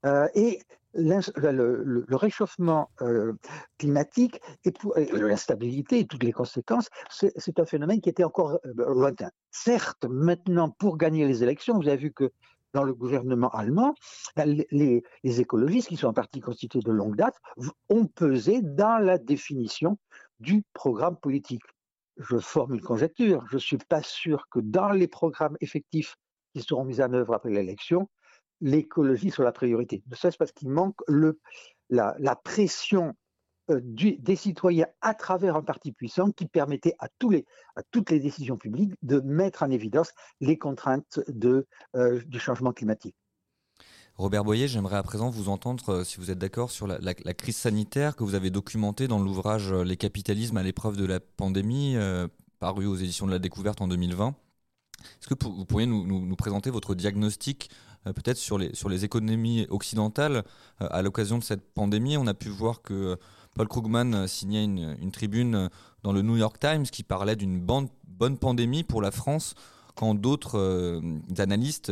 [0.06, 0.62] euh, et
[0.94, 3.34] le, réchauffement euh,
[3.78, 4.74] climatique et,
[5.14, 9.30] l'instabilité et toutes les conséquences, c'est un phénomène qui était encore euh, lointain.
[9.52, 12.32] Certes, maintenant, pour gagner les élections, vous avez vu que
[12.74, 13.96] dans le gouvernement allemand,
[14.38, 17.36] les, les- les écologistes, qui sont un parti constitué de longue date,
[17.90, 19.98] ont pesé dans la définition
[20.40, 21.64] du programme politique.
[22.18, 23.46] Je forme une conjecture.
[23.50, 26.16] Je ne suis pas sûr que dans les programmes effectifs
[26.54, 28.10] qui seront mis en œuvre après l'élection,
[28.62, 30.04] l'écologie soit la priorité.
[30.10, 31.40] Ne serait-ce parce qu'il manque le,
[31.90, 33.16] la, pression
[33.70, 37.46] euh, des citoyens à travers un parti puissant qui permettait à, tous les,
[37.76, 42.74] à toutes les décisions publiques de mettre en évidence les contraintes de, euh, du changement
[42.74, 43.16] climatique.
[44.16, 47.56] Robert Boyer, j'aimerais à présent vous entendre, euh, si vous êtes d'accord, sur la, crise
[47.56, 51.96] sanitaire que vous avez documentée dans l'ouvrage Les capitalismes à l'épreuve de la pandémie,
[52.60, 54.36] paru aux éditions de la Découverte en 2020.
[55.22, 57.70] Est-ce que vous pourriez nous, nous- présenter votre diagnostic
[58.06, 60.44] peut-être sur les, sur les économies occidentales
[60.82, 63.16] euh, à l'occasion de cette pandémie On a pu voir que euh,
[63.56, 65.68] Paul Krugman euh, signait une, une tribune euh,
[66.04, 69.56] dans le New York Times qui parlait d'une bonne pandémie pour la France
[69.96, 71.02] quand d'autres euh,
[71.38, 71.92] analystes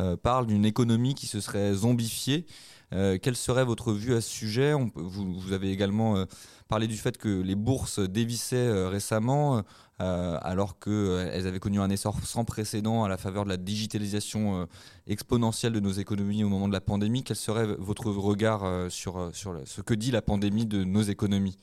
[0.00, 2.46] euh, parle d'une économie qui se serait zombifiée.
[2.92, 4.72] Euh, quelle serait votre vue à ce sujet?
[4.94, 6.24] Vous, vous avez également
[6.68, 9.62] euh, parlé du fait que les bourses dévissaient euh, récemment,
[10.00, 14.62] euh, alors qu'elles avaient connu un essor sans précédent à la faveur de la digitalisation
[14.62, 14.66] euh,
[15.06, 17.24] exponentielle de nos économies au moment de la pandémie.
[17.24, 19.30] Quel serait votre regard euh, sur, euh,
[19.64, 21.56] ce que dit la pandémie de nos économies?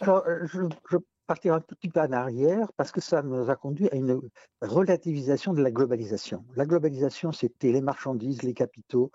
[0.00, 3.56] Alors, euh, je, je partirai un petit peu en arrière parce que ça nous a
[3.56, 4.20] conduit à une
[4.60, 6.44] relativisation de la globalisation.
[6.56, 9.10] La globalisation, c'était les marchandises, les capitaux,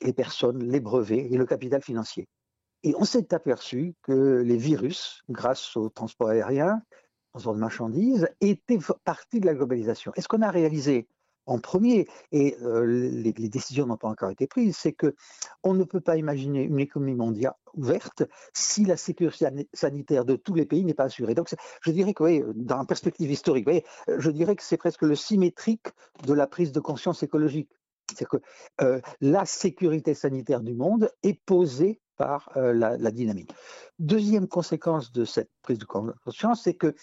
[0.00, 2.28] les personnes, les brevets et le capital financier.
[2.86, 6.80] Et on s'est aperçu que les virus, grâce au transport aérien,
[7.32, 10.12] transport de marchandises, étaient partie de la globalisation.
[10.14, 11.08] Et ce qu'on a réalisé
[11.46, 15.16] en premier, et euh, les, décisions n'ont pas encore été prises, c'est que
[15.64, 18.22] on ne peut pas imaginer une économie mondiale ouverte
[18.54, 21.34] si la sécurité sani- sanitaire de tous les pays n'est pas assurée.
[21.34, 23.68] Donc, je dirais que, oui, dans une perspective historique,
[24.06, 25.88] je dirais que c'est presque le symétrique
[26.24, 27.70] de la prise de conscience écologique.
[28.16, 28.36] C'est que
[28.80, 33.52] euh, la sécurité sanitaire du monde est posée par euh, la, dynamique.
[33.98, 36.94] Deuxième conséquence de cette prise de conscience, c'est que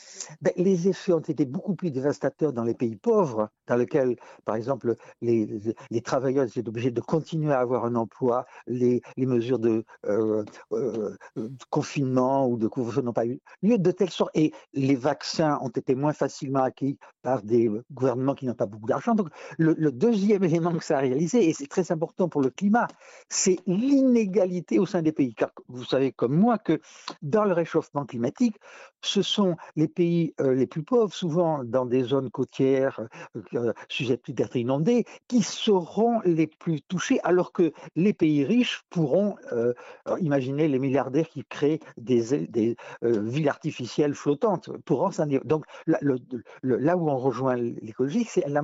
[0.41, 4.56] ben, les effets ont été beaucoup plus dévastateurs dans les pays pauvres, dans lesquels, par
[4.56, 5.73] exemple, les,
[6.04, 11.63] travailleurs étaient obligés de continuer à avoir un emploi, les, mesures de, euh, euh, de
[11.69, 15.69] confinement ou de couvre-feu n'ont pas eu lieu, de telle sorte, et les vaccins ont
[15.69, 19.15] été moins facilement acquis par des gouvernements qui n'ont pas beaucoup d'argent.
[19.15, 22.49] Donc, le, le deuxième élément que ça a réalisé, et c'est très important pour le
[22.49, 22.88] climat,
[23.30, 25.33] c'est l'inégalité au sein des pays.
[25.33, 26.79] Car vous savez comme moi que
[27.21, 28.57] dans le réchauffement climatique,
[29.01, 33.01] ce sont les pays euh, les plus pauvres, souvent dans des zones côtières
[33.35, 38.83] euh, euh, susceptibles d'être inondées, qui seront les plus touchés, alors que les pays riches
[38.89, 39.73] pourront, euh,
[40.05, 44.69] alors imaginez les milliardaires qui créent des, euh, villes artificielles flottantes,
[45.11, 45.41] s'en dire.
[45.45, 48.61] Donc là, où on rejoint l'écologie, c'est elle a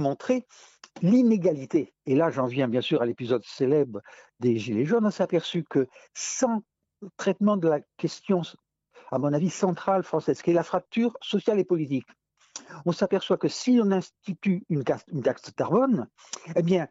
[1.02, 1.94] l'inégalité.
[2.06, 4.02] Et là, j'en viens bien sûr à l'épisode célèbre
[4.40, 5.06] des Gilets jaunes.
[5.06, 6.62] On s'est aperçu que sans
[7.18, 8.42] traitement de la question,
[9.12, 12.08] à mon avis, centrale française, qui est la fracture sociale et politique,
[12.86, 16.08] on s'aperçoit que si on institue une, taxe carbone,
[16.56, 16.88] eh bien,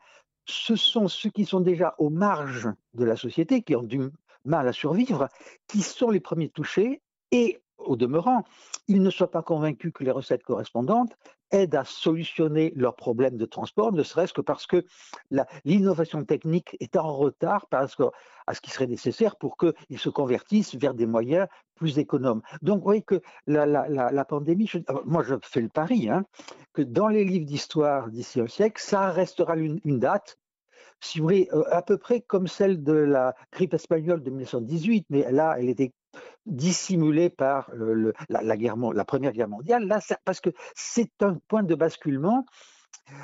[0.47, 4.01] ce sont ceux qui sont déjà aux marges de la société, qui ont du
[4.45, 5.29] mal à survivre,
[5.67, 8.45] qui sont les premiers touchés et, au demeurant,
[8.87, 11.17] ils ne soient pas convaincus que les recettes correspondantes
[11.51, 14.85] aident à solutionner leurs problèmes de transport, ne serait-ce que parce que
[15.65, 17.87] l'innovation technique est en retard par
[18.47, 22.43] à ce qui serait nécessaire pour qu'ils se convertissent vers des moyens plus économes.
[22.61, 26.25] Donc, vous voyez que la, pandémie, alors, moi je fais le pari, hein,
[26.75, 30.39] que dans les livres d'histoire d'ici un siècle, ça restera une, une date,
[31.01, 35.07] si vous voulez, euh, à peu près comme celle de la grippe espagnole de 1918,
[35.11, 35.93] mais là, elle était
[36.49, 37.71] dissimulée par
[38.29, 42.45] la, Première Guerre mondiale, là, parce que c'est un point de basculement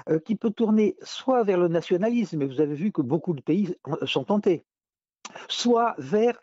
[0.08, 3.40] euh, qui peut tourner soit vers le nationalisme, et vous avez vu que beaucoup de
[3.40, 4.64] pays sont tentés,
[5.48, 6.38] soit vers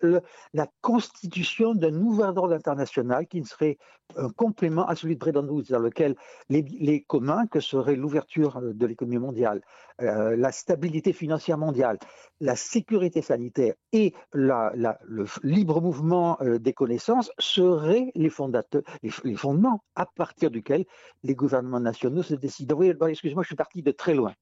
[0.53, 3.77] la constitution d'un nouvel ordre international qui serait
[4.17, 6.15] un complément à celui de Bretton Woods, dans lequel
[6.49, 9.61] les, communs, que serait l'ouverture de l'économie mondiale,
[10.01, 11.97] euh, la stabilité financière mondiale,
[12.39, 20.51] la sécurité sanitaire et le libre mouvement euh, des connaissances seraient les, fondements à partir
[20.51, 20.85] duquel
[21.23, 22.81] les gouvernements nationaux se décident.
[22.81, 24.33] Excusez-moi, je suis parti de très loin.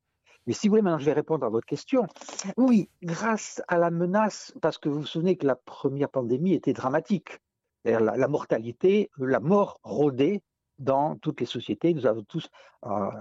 [0.49, 2.07] Mais si vous voulez, maintenant, je vais répondre à votre question.
[2.57, 6.73] Oui, grâce à la menace, parce que vous vous souvenez que la première pandémie était
[6.73, 7.37] dramatique.
[7.85, 10.41] La, mortalité, la mort rôdait
[10.79, 11.93] dans toutes les sociétés.
[11.93, 12.49] Nous avons tous
[12.83, 13.11] euh,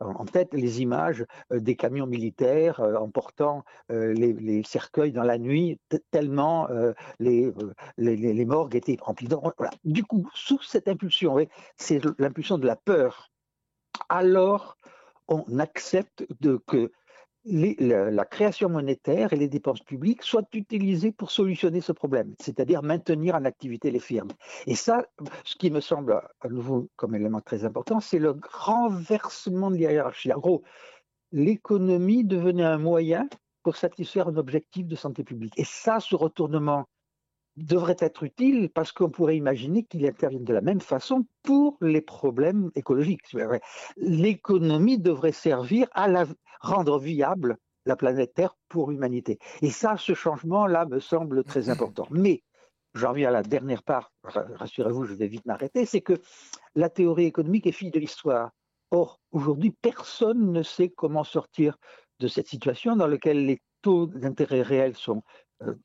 [0.00, 5.22] en tête, les images euh, des camions militaires euh, emportant euh, les, les cercueils dans
[5.22, 9.28] la nuit, tellement euh, les, euh, morgues étaient remplies.
[9.84, 11.34] Du coup, sous cette impulsion,
[11.78, 13.30] c'est l'impulsion de la peur.
[14.08, 14.76] Alors,
[15.28, 16.90] on accepte de, que
[17.44, 23.34] la création monétaire et les dépenses publiques soient utilisées pour solutionner ce problème, c'est-à-dire maintenir
[23.34, 24.30] en activité les firmes.
[24.66, 25.04] Et ça,
[25.44, 29.92] ce qui me semble à nouveau comme élément très important, c'est le renversement de la
[29.92, 30.32] hiérarchie.
[30.32, 30.62] En gros,
[31.32, 33.28] l'économie devenait un moyen
[33.62, 35.58] pour satisfaire un objectif de santé publique.
[35.58, 36.86] Et ça, ce retournement
[37.56, 42.00] devrait être utile parce qu'on pourrait imaginer qu'il intervienne de la même façon pour les
[42.00, 43.36] problèmes écologiques.
[43.96, 46.26] L'économie devrait servir à la,
[46.60, 49.38] rendre viable la planète Terre pour l'humanité.
[49.60, 52.06] Et ça, ce changement-là me semble très important.
[52.10, 52.42] Mais,
[52.94, 56.20] j'en reviens à la dernière part, rassurez-vous, je vais vite m'arrêter, c'est que
[56.74, 58.50] la théorie économique est fille de l'histoire.
[58.90, 61.76] Or, aujourd'hui, personne ne sait comment sortir
[62.20, 65.22] de cette situation dans laquelle les taux d'intérêt réels sont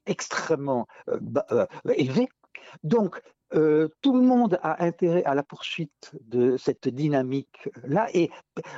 [0.06, 1.20] extrêmement euh,
[1.52, 1.66] euh,
[1.96, 2.28] élevés.
[2.84, 3.22] Donc,
[3.54, 8.10] euh, tout le monde a intérêt à la poursuite de cette dynamique-là.
[8.14, 8.30] Et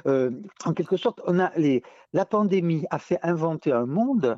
[0.06, 1.52] en quelque sorte, on a
[2.14, 4.38] la pandémie a fait inventer un monde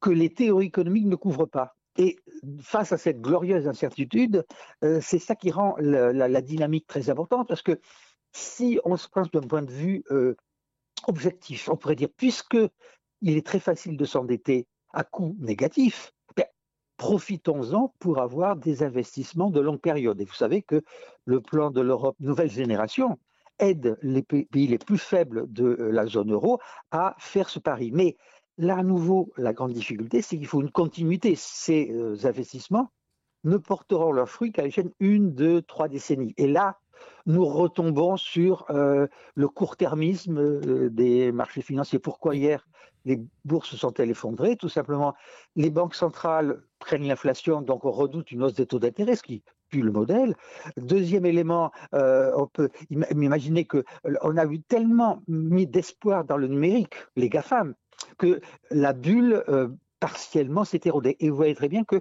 [0.00, 1.76] que les théories économiques ne couvrent pas.
[1.96, 2.18] Et
[2.60, 4.44] face à cette glorieuse incertitude,
[4.82, 7.80] c'est ça qui rend la, la- dynamique très importante, parce que
[8.32, 10.04] si on se pense d'un point de vue
[11.06, 12.58] objectif, on pourrait dire, puisque
[13.22, 14.66] il est très facile de s'endetter
[14.96, 16.12] à coût négatif,
[16.96, 20.18] profitons-en pour avoir des investissements de longue période.
[20.18, 20.82] Et vous savez que
[21.26, 23.18] le plan de l'Europe Nouvelle Génération
[23.58, 26.58] aide les pa- pays les plus faibles de euh, la zone euro
[26.90, 27.90] à faire ce pari.
[27.92, 28.16] Mais
[28.56, 31.34] là, à nouveau, la grande difficulté, c'est qu'il faut une continuité.
[31.36, 32.90] Ces euh, investissements
[33.44, 36.32] ne porteront leurs fruits qu'à l'échelle une, deux, trois décennies.
[36.38, 36.78] Et là,
[37.26, 41.98] nous retombons sur euh, le court-termisme des marchés financiers.
[41.98, 42.66] Pourquoi hier
[43.06, 45.14] les bourses se sont-elles effondrées Tout simplement,
[45.54, 49.42] les banques centrales prennent l'inflation, donc on redoute une hausse des taux d'intérêt, ce qui
[49.70, 50.36] pue le modèle.
[50.76, 56.24] Deuxième élément, euh, on peut im- imaginer que euh, on a eu tellement mis d'espoir
[56.24, 57.74] dans le numérique, les GAFAM,
[58.18, 58.40] que
[58.70, 59.68] la bulle euh,
[60.00, 61.16] partiellement s'est érodée.
[61.20, 62.00] Et vous voyez très bien que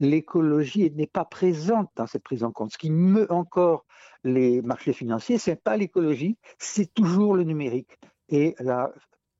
[0.00, 2.72] l'écologie n'est pas présente dans cette prise en compte.
[2.72, 3.84] Ce qui meut encore
[4.24, 7.98] les marchés financiers, ce n'est pas l'écologie, c'est toujours le numérique
[8.28, 8.92] et la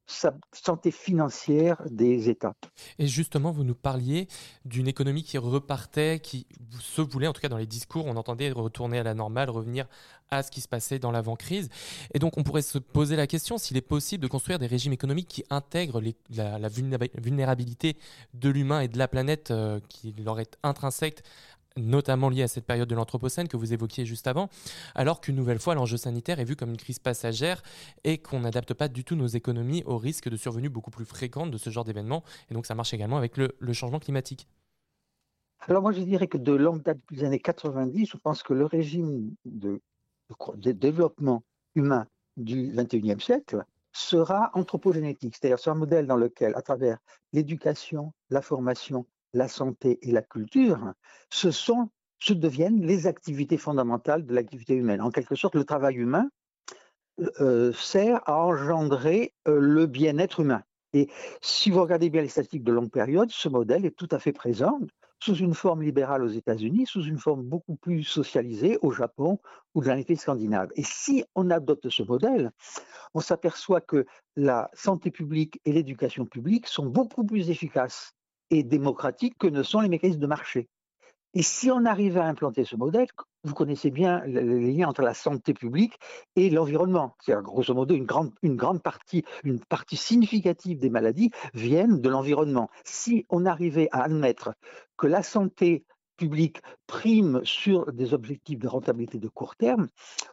[0.07, 2.55] santé financière des États.
[2.98, 4.28] Et justement, vous nous parliez
[4.64, 6.46] d'une économie qui repartait, qui
[6.80, 9.86] se voulait, en tout cas dans les discours, on entendait retourner à la normale, revenir
[10.30, 11.68] à ce qui se passait dans l'avant-crise.
[12.14, 14.92] Et donc, on pourrait se poser la question s'il est possible de construire des régimes
[14.94, 17.96] économiques qui intègrent la, la vulnéra- vulnérabilité
[18.32, 21.22] de l'humain et de la planète euh, qui leur est intrinsèque
[21.77, 24.49] notamment liée à cette période de l'Anthropocène que vous évoquiez juste avant,
[24.95, 27.62] alors qu'une nouvelle fois, l'enjeu sanitaire est vu comme une crise passagère
[28.05, 31.51] et qu'on n'adapte pas du tout nos économies au risque de survenue beaucoup plus fréquente
[31.51, 32.23] de ce genre d'événements.
[32.51, 34.47] Et donc ça marche également avec le, changement climatique.
[35.61, 38.53] Alors moi, je dirais que de longue date, depuis les années 90, je pense que
[38.53, 39.81] le régime de,
[40.57, 41.43] développement
[41.75, 42.07] humain
[42.37, 46.99] du 21e siècle sera anthropogénétique, c'est-à-dire c'est un modèle dans lequel, à travers
[47.33, 50.93] l'éducation, la formation, la santé et la culture,
[51.30, 55.01] ce sont, ce deviennent les activités fondamentales de l'activité humaine.
[55.01, 56.30] En quelque sorte, le travail humain
[57.41, 60.62] euh, sert à engendrer euh, le bien-être humain.
[60.95, 61.09] Et
[61.41, 64.33] si vous regardez bien les statistiques de longue période, ce modèle est tout à fait
[64.33, 64.78] présent
[65.22, 69.39] sous une forme libérale aux États-Unis, sous une forme beaucoup plus socialisée au Japon
[69.74, 70.70] ou dans les pays scandinaves.
[70.74, 72.51] Et si on adopte ce modèle,
[73.14, 74.05] on s'aperçoit que
[74.37, 78.14] la santé publique et l'éducation publique sont beaucoup plus efficaces
[78.53, 80.68] et démocratiques que ne sont les mécanismes de marché.
[81.34, 83.07] Et si on arrive à implanter ce modèle,
[83.44, 85.98] vous connaissez bien le- le- les liens entre la santé publique
[86.36, 87.16] et l'environnement.
[87.20, 92.09] C'est grosso modo une grande, une grande partie, une partie significative des maladies viennent de
[92.11, 92.68] l'environnement.
[92.84, 94.53] Si on arrivait à admettre
[94.98, 95.86] que la santé
[96.18, 99.88] publique prime sur des objectifs de rentabilité de court terme,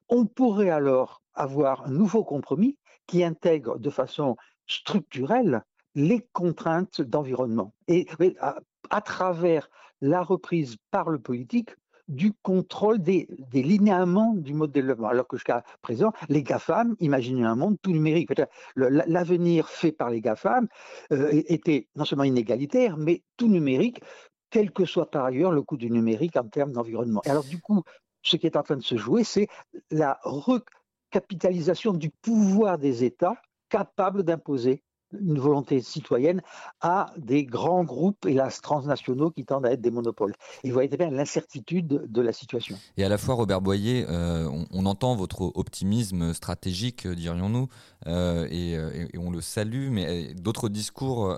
[0.09, 4.35] on pourrait alors avoir un nouveau compromis qui intègre de façon
[4.67, 5.63] structurelle
[5.95, 7.73] les contraintes d'environnement.
[7.87, 8.07] Et
[8.39, 9.69] à, travers
[10.01, 11.71] la reprise par le politique
[12.07, 15.09] du contrôle des, des linéaments du mode de développement.
[15.09, 18.31] Alors que jusqu'à présent, les GAFAM imaginaient un monde tout numérique.
[18.75, 20.67] L'avenir fait par les GAFAM
[21.11, 24.01] euh, était non seulement inégalitaire, mais tout numérique,
[24.49, 27.21] quel que soit par ailleurs le coût du numérique en termes d'environnement.
[27.25, 27.83] Alors du coup,
[28.23, 29.47] ce qui est en train de se jouer, c'est
[29.91, 33.35] la recapitalisation du pouvoir des États
[33.69, 34.81] capables d'imposer
[35.19, 36.41] une volonté citoyenne
[36.81, 40.33] à des grands groupes, hélas transnationaux, qui tendent à être des monopoles.
[40.63, 42.77] Et vous voyez bien l'incertitude de la situation.
[42.97, 47.67] Et à la fois, Robert Boyer, euh, on, entend votre optimisme stratégique, euh, dirions-nous,
[48.07, 51.37] euh, et, on le salue, mais d'autres discours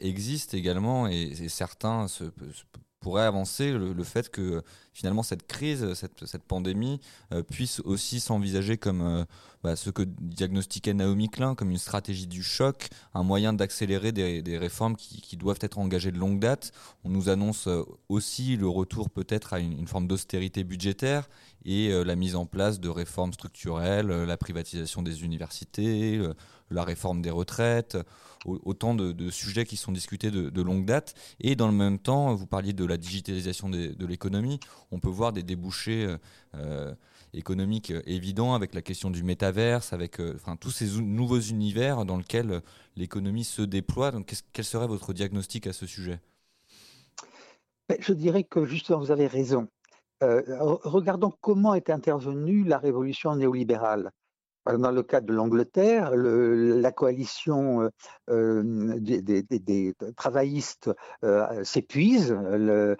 [0.00, 2.24] existent également, et, certains se-
[3.00, 4.60] pourraient avancer le, fait que euh,
[4.92, 7.00] finalement cette crise, cette, cette pandémie,
[7.32, 9.24] euh, puisse aussi s'envisager comme euh,
[9.62, 14.40] bah, ce que diagnostiquait Naomi Klein, comme une stratégie du choc, un moyen d'accélérer des,
[14.40, 16.72] des réformes qui, doivent être engagées de longue date.
[17.04, 21.28] On nous annonce euh, aussi le retour peut-être à une, forme d'austérité budgétaire
[21.64, 26.34] et euh, la mise en place de réformes structurelles, euh, la privatisation des universités, euh,
[26.70, 27.98] la réforme des retraites,
[28.44, 31.14] au- autant de, sujets qui sont discutés de, longue date.
[31.40, 34.60] Et dans le même temps, vous parliez de la digitalisation de l'économie,
[34.90, 36.16] on peut voir des débouchés
[36.54, 36.94] euh,
[37.32, 42.16] économiques évidents avec la question du métaverse, avec euh, tous ces ou- nouveaux univers dans
[42.16, 42.62] lesquels
[42.96, 44.10] l'économie se déploie.
[44.10, 46.20] Donc, quel serait votre diagnostic à ce sujet?
[47.88, 49.68] Mais Je dirais que justement, vous avez raison.
[50.22, 54.10] Euh, re- regardons comment est intervenue la révolution néolibérale.
[54.78, 57.88] Dans le cas de l'Angleterre, le- la coalition euh,
[58.30, 58.62] euh,
[58.98, 60.90] des, travaillistes
[61.24, 62.96] euh, s'épuise, le,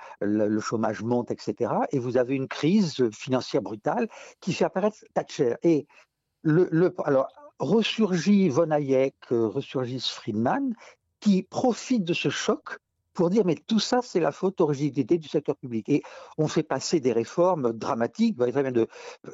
[0.61, 1.73] chômage monte, etc.
[1.93, 4.09] Et vous avez une crise financière brutale
[4.41, 5.55] qui fait apparaître Thatcher.
[5.63, 5.87] Et
[6.43, 10.75] le, alors, ressurgit Von Hayek, ressurgit Friedman,
[11.21, 12.79] qui profitent de ce choc
[13.21, 16.03] pour dire mais tout ça c'est la faute aux rigidités du secteur public et
[16.39, 18.87] on fait passer des réformes dramatiques, très bien de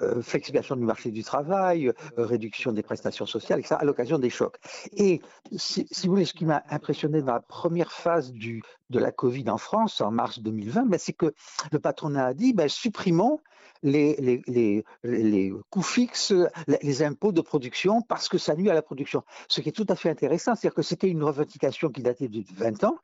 [0.03, 1.93] euh, flexibilisation du marché du travail, euh,
[2.27, 3.77] réduction des prestations sociales, etc.
[3.79, 4.57] à l'occasion des chocs.
[4.97, 5.21] Et
[5.57, 8.61] si, vous voulez, ce qui m'a impressionné dans la première phase du,
[8.91, 11.33] de la Covid en France en mars 2020, ben, c'est que
[11.71, 13.39] le patronat a dit ben, supprimons
[13.85, 16.35] les, les, coûts fixes,
[16.67, 19.23] les impôts de production parce que ça nuit à la production.
[19.49, 22.43] Ce qui est tout à fait intéressant, c'est-à-dire que c'était une revendication qui datait de
[22.57, 22.99] 20 ans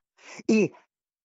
[0.48, 0.72] et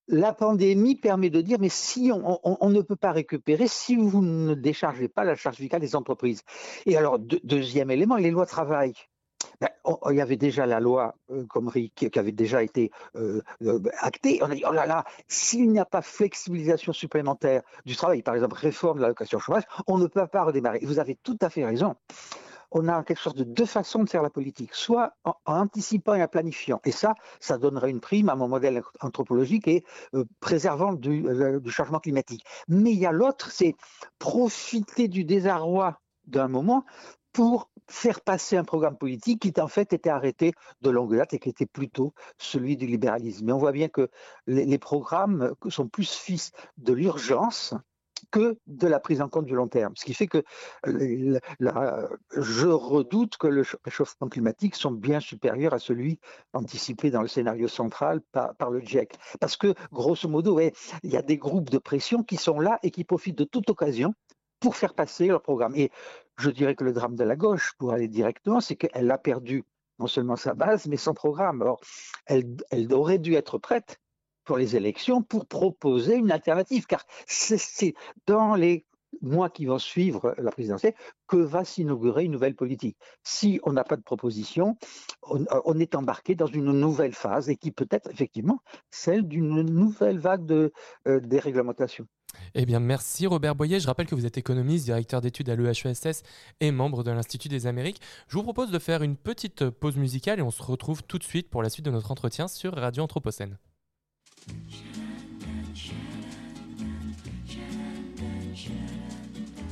[0.08, 4.54] la pandémie permet de dire, mais si on, ne peut pas récupérer, si vous ne
[4.54, 6.44] déchargez pas la charge fiscale des entreprises.
[6.86, 8.94] Et alors, deux- deuxième élément, les lois travail.
[9.60, 9.70] Ben,
[10.10, 13.80] il y avait déjà la loi euh, comme RIC qui avait déjà été euh, euh,
[14.00, 14.40] actée.
[14.42, 18.36] On a dit, oh là là, s'il n'y a pas flexibilisation supplémentaire du travail, par
[18.36, 20.80] exemple réforme de l'allocation chômage, on ne peut pas redémarrer.
[20.82, 21.96] Et Vous avez tout à fait raison
[22.72, 26.16] on a en quelque sorte de deux façons de faire la politique, soit en, anticipant
[26.16, 30.26] et en planifiant, et ça, ça donnerait une prime à mon modèle anthropologique et euh,
[30.40, 32.46] préservant du, euh, du changement climatique.
[32.68, 33.76] Mais il y a l'autre, c'est
[34.20, 36.86] profiter du désarroi d'un moment
[37.32, 41.40] pour faire passer un programme politique qui en fait était arrêté de longue date et
[41.40, 43.46] qui était plutôt celui du libéralisme.
[43.46, 44.10] Mais on voit bien que
[44.46, 47.74] les, les programmes sont plus fils de l'urgence
[48.32, 49.94] que de la prise en compte du long terme.
[49.96, 50.44] Ce qui fait que
[50.88, 51.40] euh,
[52.36, 56.20] je redoute que le ch- réchauffement climatique sont bien supérieurs à celui
[56.54, 59.16] anticipé dans le scénario central par, le GIEC.
[59.40, 60.72] Parce que, grosso modo, il
[61.04, 64.14] y a des groupes de pression qui sont là et qui profitent de toute occasion
[64.60, 65.76] pour faire passer leur programme.
[65.76, 65.92] Et
[66.38, 69.64] je dirais que le drame de la gauche, pour aller directement, c'est qu'elle a perdu
[70.00, 71.62] non seulement sa base, mais son programme.
[71.62, 71.80] Or,
[72.26, 74.00] elle aurait dû être prête
[74.48, 77.94] pour les élections pour proposer une alternative, car c'est
[78.26, 78.86] dans les
[79.22, 80.94] mois qui vont suivre la présidentielle
[81.28, 82.98] que va s'inaugurer une nouvelle politique.
[83.24, 84.78] Si on n'a pas de proposition,
[85.24, 89.62] on, on est embarqué dans une nouvelle phase et qui peut être effectivement celle d'une
[89.62, 90.72] nouvelle vague de
[91.08, 92.08] euh, déréglementation.
[92.54, 93.80] Eh bien, merci Robert Boyer.
[93.80, 96.24] Je rappelle que vous êtes économiste, directeur d'études à l'EHESS
[96.60, 98.02] et membre de l'Institut des Amériques.
[98.28, 101.24] Je vous propose de faire une petite pause musicale et on se retrouve tout de
[101.24, 103.58] suite pour la suite de notre entretien sur Radio Anthropocène.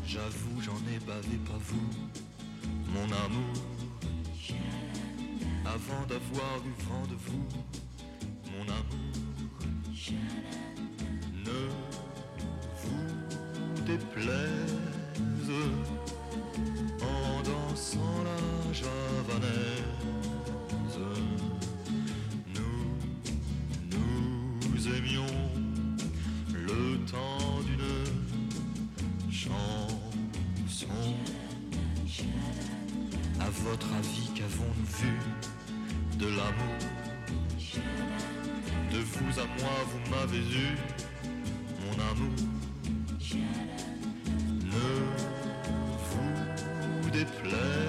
[0.08, 1.90] J'avoue, j'en ai bavé, pas vous,
[2.94, 3.56] mon amour.
[5.66, 7.48] Avant d'avoir eu vent de vous,
[8.52, 9.16] mon amour.
[11.46, 11.62] Ne
[12.82, 15.52] vous déplaise
[17.02, 19.95] en dansant la javanaise.
[27.06, 28.04] Temps d'une
[29.32, 30.88] chanson.
[33.40, 35.14] À votre avis, qu'avons-nous vu
[36.18, 36.80] de l'amour?
[38.92, 40.78] De vous à moi, vous m'avez eu,
[41.82, 42.40] mon amour.
[44.64, 44.88] Ne
[46.10, 47.85] vous déplaise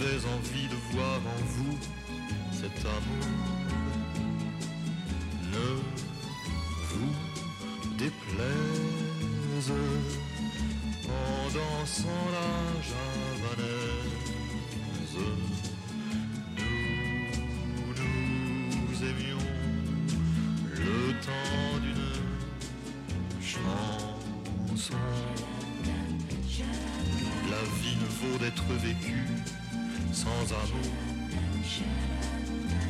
[0.00, 1.78] J'avais envie de voir en vous
[2.52, 3.26] cet amour.
[5.52, 5.70] Ne
[6.88, 7.14] vous
[7.96, 9.72] déplaise
[11.08, 12.50] en dansant la
[12.88, 13.98] javanaise.
[16.56, 17.94] Nous,
[18.88, 19.46] nous aimions
[20.76, 20.96] le
[21.26, 22.12] temps d'une
[23.42, 25.02] chanson.
[27.50, 29.26] La vie ne vaut d'être vécue
[30.12, 30.92] sans amour.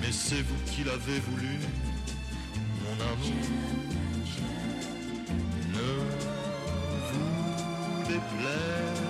[0.00, 1.58] Mais c'est vous qui l'avez voulu,
[2.82, 3.44] mon amour.
[5.74, 5.90] Ne
[7.10, 9.08] vous déplaise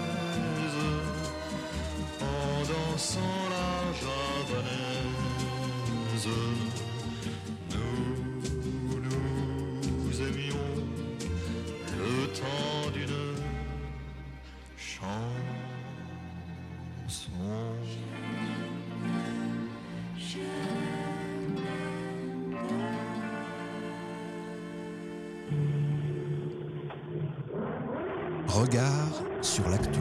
[2.21, 5.09] en dansant la javanaise.
[28.61, 30.01] Regard sur l'actu.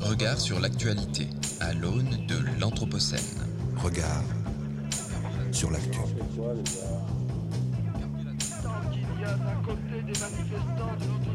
[0.00, 1.26] Regard sur l'actualité
[1.58, 3.18] à l'aune de l'Anthropocène.
[3.82, 4.22] Regard
[5.50, 5.98] sur l'actu.
[5.98, 6.06] Tant
[8.92, 11.33] qu'il y a d'un côté des manifestants, de l'autre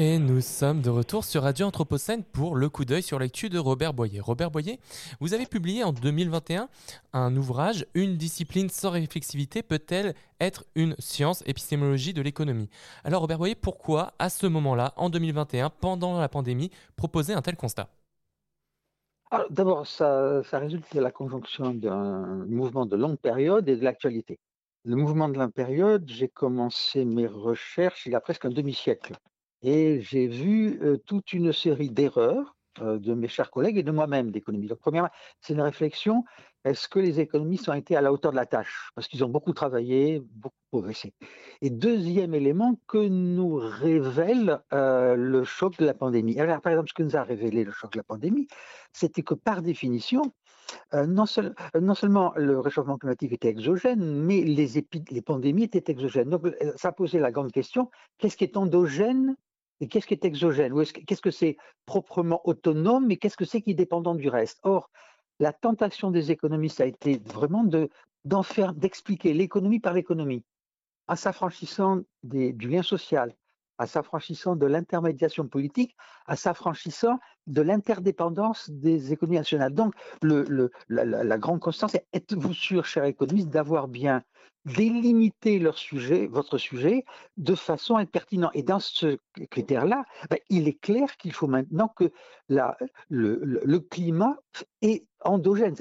[0.00, 3.58] Et nous sommes de retour sur Radio Anthropocène pour le coup d'œil sur l'actu de
[3.58, 4.20] Robert Boyer.
[4.20, 4.78] Robert Boyer,
[5.18, 6.68] vous avez publié en 2021
[7.12, 12.70] un ouvrage Une discipline sans réflexivité peut-elle être une science épistémologie de l'économie?
[13.02, 17.56] Alors Robert Boyer, pourquoi à ce moment-là, en 2021, pendant la pandémie, proposer un tel
[17.56, 17.88] constat?
[19.32, 23.82] Alors, D'abord, ça, ça résulte de la conjonction d'un mouvement de longue période et de
[23.82, 24.38] l'actualité.
[24.84, 29.14] Le mouvement de longue période, j'ai commencé mes recherches il y a presque un demi-siècle.
[29.62, 34.68] Et j'ai vu toute une série d'erreurs de mes chers collègues et de moi-même d'économie.
[34.68, 36.24] Donc, premièrement, c'est une réflexion.
[36.64, 38.90] Est-ce que les économistes ont été à la hauteur de la tâche?
[38.94, 41.12] Parce qu'ils ont beaucoup travaillé, beaucoup progressé.
[41.60, 46.38] Et deuxième élément que nous révèle le choc de la pandémie?
[46.38, 48.46] Alors, par exemple, ce que nous a révélé le choc de la pandémie,
[48.92, 50.22] c'était que par définition,
[50.92, 54.68] non, seul- non seulement le réchauffement climatique était exogène, mais les,
[55.10, 56.28] les pandémies étaient exogènes.
[56.28, 56.46] Donc,
[56.76, 59.34] ça posait la grande question qu'est-ce qui est endogène
[59.80, 60.72] et qu'est-ce qui est exogène?
[60.84, 61.56] Qu'est-ce que c'est
[61.86, 64.58] proprement autonome et qu'est-ce que c'est qui est dépendant du reste?
[64.62, 64.90] Or,
[65.38, 67.88] la tentation des économistes a été vraiment de,
[68.24, 70.44] d'en faire, d'expliquer l'économie par l'économie,
[71.06, 73.34] en s'affranchissant du lien social,
[73.78, 75.94] en s'affranchissant de l'intermédiation politique,
[76.26, 77.18] en s'affranchissant
[77.48, 79.74] de l'interdépendance des économies nationales.
[79.74, 79.94] Donc,
[80.88, 84.22] la, grande constance, c'est êtes-vous sûr, chers économistes, d'avoir bien
[84.64, 87.04] délimité leur sujet, votre sujet,
[87.36, 88.50] de façon à être pertinent.
[88.54, 89.18] Et dans ce
[89.50, 92.10] critère-là, ben, il est clair qu'il faut maintenant que
[92.48, 92.74] le,
[93.08, 94.36] le- climat
[94.82, 95.74] est endogène.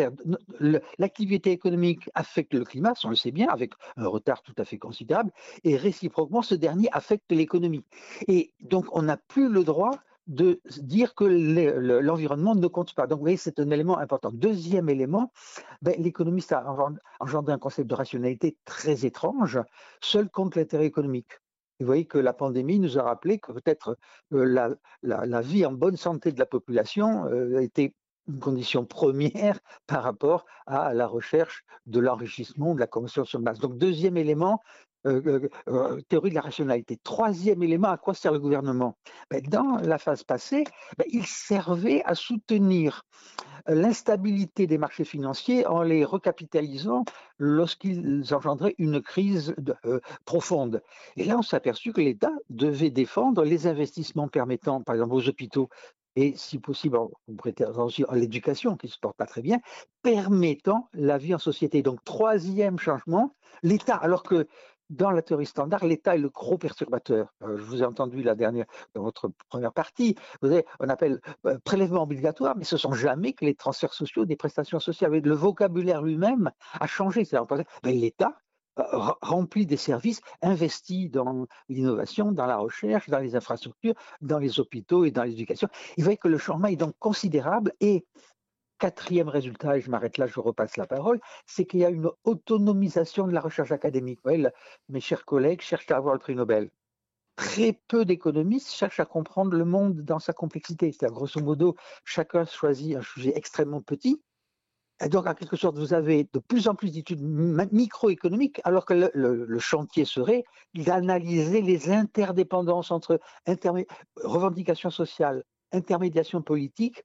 [0.97, 4.77] L'activité économique affecte le climat, on le sait bien, avec un retard tout à fait
[4.77, 5.31] considérable,
[5.63, 7.83] et réciproquement, ce dernier affecte l'économie.
[8.27, 9.91] Et donc, on n'a plus le droit
[10.27, 13.07] de dire que l'environnement ne compte pas.
[13.07, 14.29] Donc, vous voyez, c'est un élément important.
[14.31, 15.31] Deuxième élément,
[15.81, 19.59] ben, l'économiste a engen- engendré un concept de rationalité très étrange,
[20.01, 21.39] seul compte l'intérêt économique.
[21.79, 23.97] Vous voyez que la pandémie nous a rappelé que peut-être
[24.33, 24.71] euh, la,
[25.03, 27.93] la- vie en bonne santé de la population euh, était
[28.27, 33.59] une condition première par rapport à la recherche de l'enrichissement, de la consommation de masse.
[33.59, 34.59] Donc, deuxième élément,
[35.07, 36.97] euh, euh, euh, théorie de la rationalité.
[37.03, 38.97] Troisième élément, à quoi sert le gouvernement?
[39.31, 40.63] Ben, Dans la phase passée,
[40.97, 43.03] ben, il servait à soutenir
[43.67, 47.03] l'instabilité des marchés financiers en les recapitalisant
[47.37, 49.75] lorsqu'ils engendraient une crise de-
[50.25, 50.81] profonde.
[51.17, 55.27] Et là, on s'est aperçu que l'État devait défendre les investissements permettant, par exemple, aux
[55.27, 55.69] hôpitaux,
[56.15, 57.11] et si possible, en-
[58.07, 59.59] à l'éducation, qui ne se porte pas très bien,
[60.01, 61.81] permettant la vie en société.
[61.83, 63.33] Donc, troisième changement,
[63.63, 64.47] l'État, alors que
[64.89, 67.33] dans la théorie standard, l'État est le gros perturbateur.
[67.43, 71.57] Euh, je vous ai entendu la dernière, dans votre première partie, vous on appelle euh,
[71.63, 75.11] prélèvement obligatoire, mais ce sont jamais que les transferts sociaux des prestations sociales.
[75.11, 77.25] Le vocabulaire lui-même a changé.
[77.25, 78.37] C'est-à-dire, ben, L'État
[78.79, 78.83] euh,
[79.21, 85.05] remplit des services, investit dans l'innovation, dans la recherche, dans les infrastructures, dans les hôpitaux
[85.05, 85.67] et dans l'éducation.
[85.97, 88.05] Il voyez que le changement est donc considérable et
[88.77, 92.09] quatrième résultat, et je m'arrête là, je repasse la parole, c'est qu'il y a une
[92.23, 94.19] autonomisation de la recherche académique.
[94.89, 96.69] Mes chers collègues cherchent à avoir le prix Nobel.
[97.35, 100.91] Très peu d'économistes cherchent à comprendre le monde dans sa complexité.
[100.91, 104.21] C'est-à-dire, grosso modo, chacun choisit un sujet extrêmement petit.
[104.99, 108.95] Et donc, en quelque sorte, vous avez de plus en plus d'études microéconomiques, alors que
[108.95, 113.19] le, le- chantier serait d'analyser les interdépendances entre
[114.23, 117.03] revendications sociales, intermédiation politique,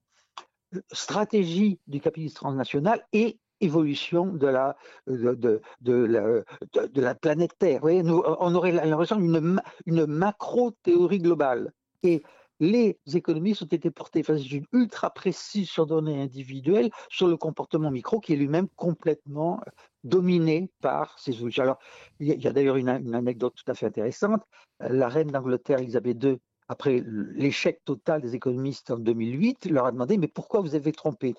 [0.92, 5.60] stratégie du capitalisme transnational et évolution de la, de,
[7.00, 7.82] la, planète Terre.
[7.84, 11.72] On aurait l'impression d'une une macro-théorie globale.
[12.02, 12.22] Et
[12.62, 17.36] les économistes ont été portés face à une ultra précise sur données individuelles sur le
[17.36, 19.70] comportement micro qui est lui-même complètement euh,
[20.04, 21.64] dominé par ces évolutions.
[21.64, 21.78] Alors,
[22.20, 24.42] il y a, il y a d'ailleurs une, une anecdote tout à fait intéressante.
[24.82, 26.38] Euh, La reine d'Angleterre, Elisabeth II,
[26.72, 31.34] après l'échec total des économistes en 2008, leur a demandé Mais pourquoi vous avez trompé?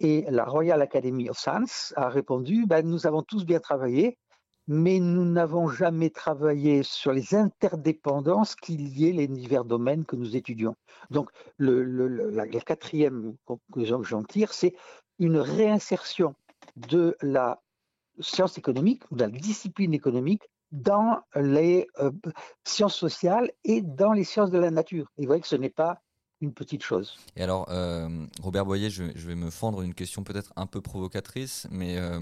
[0.00, 4.16] Et la Royal Academy of Science a répondu ben, Nous avons tous bien travaillé,
[4.66, 10.34] mais nous n'avons jamais travaillé sur les interdépendances qui liaient les divers domaines que nous
[10.34, 10.76] étudions.
[11.10, 11.28] Donc,
[11.58, 11.82] le,
[12.30, 14.74] la, quatrième conclusion que j'en tire, c'est
[15.18, 16.34] une réinsertion
[16.76, 17.60] de la
[18.20, 22.10] science économique, de la discipline économique, dans les euh,
[22.64, 25.10] sciences sociales et dans les sciences de la nature.
[25.16, 26.00] Et vous voyez que ce n'est pas
[26.40, 27.16] une petite chose.
[27.36, 31.66] Et alors, euh, Robert Boyer, je, vais me fendre une question peut-être un peu provocatrice,
[31.70, 32.20] mais euh,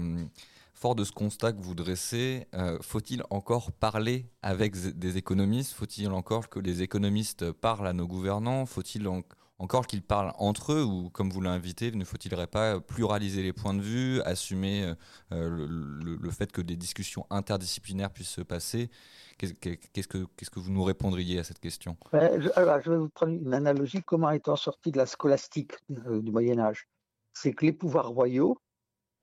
[0.73, 2.47] fort de ce constat que vous dressez,
[2.81, 5.73] faut-il encore parler avec des économistes?
[5.73, 8.65] Faut-il encore que les économistes parlent à nos gouvernants?
[8.65, 9.21] Faut-il en-
[9.59, 13.73] encore qu'ils parlent entre eux Ou comme vous l'invitez, ne faut-il pas pluraliser les points
[13.73, 14.95] de vue, assumer euh,
[15.33, 18.89] euh, le, le- fait que des discussions interdisciplinaires puissent se passer?
[19.37, 21.97] Qu'est-ce que- vous nous répondriez à cette question?
[22.13, 24.01] Je, alors, je vais vous prendre une analogie.
[24.03, 25.73] Comment étant sorti de la scolastique
[26.07, 26.87] euh, du Moyen Âge
[27.33, 28.57] C'est que les pouvoirs royaux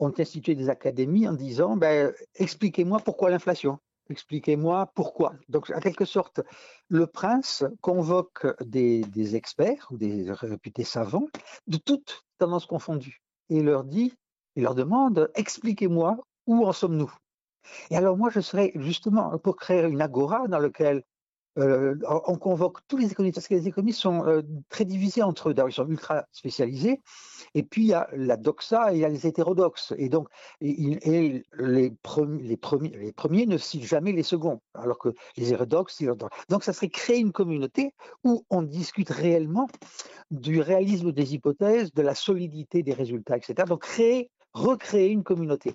[0.01, 3.79] ont institué des académies en disant ben, expliquez-moi pourquoi l'inflation,
[4.11, 5.35] expliquez-moi pourquoi.
[5.49, 6.41] Donc, en quelque sorte,
[6.89, 11.27] le prince convoque des, experts ou des réputés savants
[11.67, 14.15] de toutes tendances confondues et leur dit,
[14.57, 17.13] il leur demande expliquez-moi où en sommes-nous?
[17.91, 21.03] Et alors, moi, je serais justement pour créer une agora dans laquelle
[21.59, 21.95] euh,
[22.27, 25.55] on convoque tous les économistes, parce que les économistes sont euh, très divisés entre eux.
[25.67, 27.01] Ils sont ultra spécialisés.
[27.55, 29.95] Et puis, il y a la doxa et il y a les hétérodoxes.
[29.97, 30.29] Et donc,
[30.61, 36.03] les, les, premiers, ne citent jamais les seconds, alors que les hétérodoxes,
[36.49, 37.95] donc ça serait créer une communauté
[38.25, 39.69] où on discute réellement
[40.31, 43.55] du réalisme des hypothèses, de la solidité des résultats, etc.
[43.69, 45.75] Donc, créer recréer une communauté.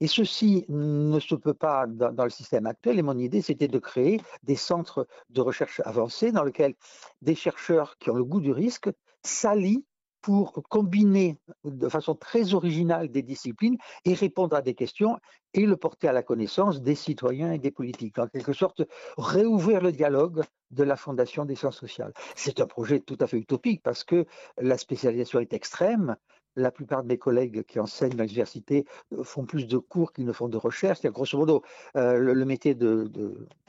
[0.00, 2.98] Et ceci ne se peut pas dans, le système actuel.
[2.98, 6.74] Et mon idée, c'était de créer des centres de recherche avancés dans lesquels
[7.22, 8.90] des chercheurs qui ont le goût du risque
[9.22, 9.84] s'allient
[10.20, 15.16] pour combiner de façon très originale des disciplines et répondre à des questions
[15.54, 18.18] et le porter à la connaissance des citoyens et des politiques.
[18.18, 18.82] En quelque sorte,
[19.16, 22.12] réouvrir le dialogue de la Fondation des sciences sociales.
[22.34, 24.26] C'est un projet tout à fait utopique parce que
[24.58, 26.16] la spécialisation est extrême.
[26.56, 28.84] La plupart de mes collègues qui enseignent à l'université
[29.22, 31.02] font plus de cours qu'ils ne font de recherche.
[31.02, 31.62] Grosso modo,
[31.96, 32.74] euh, le, le, métier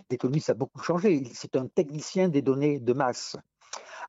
[0.10, 1.24] d'économiste a beaucoup changé.
[1.34, 3.36] C'est un technicien des données de masse.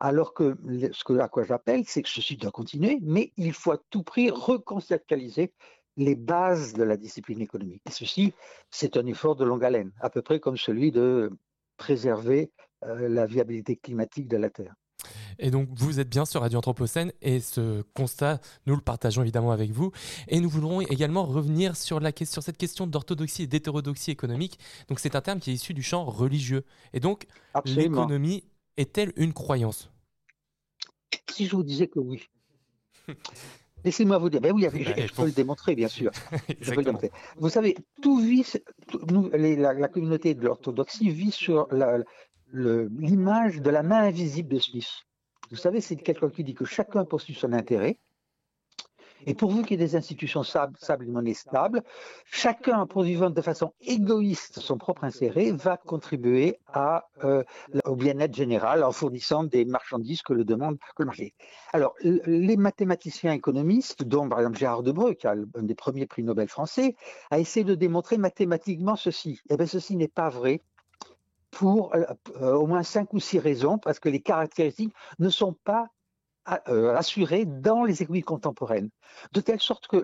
[0.00, 0.56] Alors que
[0.92, 4.30] ce à quoi j'appelle, c'est que ceci doit continuer, mais il faut à tout prix
[4.30, 5.52] reconceptualiser
[5.98, 7.82] les bases de la discipline économique.
[7.86, 8.32] Et ceci,
[8.70, 11.30] c'est un effort de longue haleine, à peu près comme celui de
[11.76, 12.50] préserver
[12.84, 14.74] euh, la viabilité climatique de la Terre.
[15.40, 19.52] Et donc, vous êtes bien sur Radio Anthropocène et ce constat, nous le partageons évidemment
[19.52, 19.90] avec vous.
[20.28, 24.58] Et nous voudrons également revenir sur, la, sur cette question d'orthodoxie et d'hétérodoxie économique.
[24.88, 26.64] Donc, c'est un terme qui est issu du champ religieux.
[26.92, 27.26] Et donc,
[27.64, 28.44] l'économie
[28.76, 29.90] est-elle une croyance?
[31.30, 32.28] Si je vous disais que oui.
[33.84, 36.10] Laissez-moi vous dire, ben oui, je, je peux le démontrer, bien sûr.
[36.60, 37.10] je peux le démontrer.
[37.38, 38.44] Vous savez, tout vit,
[38.88, 41.66] tout, nous, les, la, la, communauté de l'orthodoxie vit sur
[42.52, 45.06] l'image de la main invisible de Smith.
[45.50, 47.98] Vous savez, c'est quelqu'un qui dit que chacun poursuit son intérêt.
[49.26, 51.82] Et pourvu qu'il y ait des institutions stables, stables et monnaie stable,
[52.24, 56.58] chacun, en pourvivant de façon égoïste son propre intérêt, va contribuer
[57.24, 57.42] euh,
[57.84, 61.34] au bien-être général en fournissant des marchandises que le demande le marché.
[61.72, 66.22] Alors, les mathématiciens économistes, dont par exemple Gérard Debreu, qui a un des premiers prix
[66.22, 66.96] Nobel français,
[67.30, 69.40] a essayé de démontrer mathématiquement ceci.
[69.50, 70.62] Eh bien, ceci n'est pas vrai
[71.60, 75.88] pour euh, au moins cinq ou six raisons, parce que les caractéristiques ne sont pas
[76.70, 78.88] euh, assurées dans les économies contemporaines,
[79.34, 79.98] de telle sorte que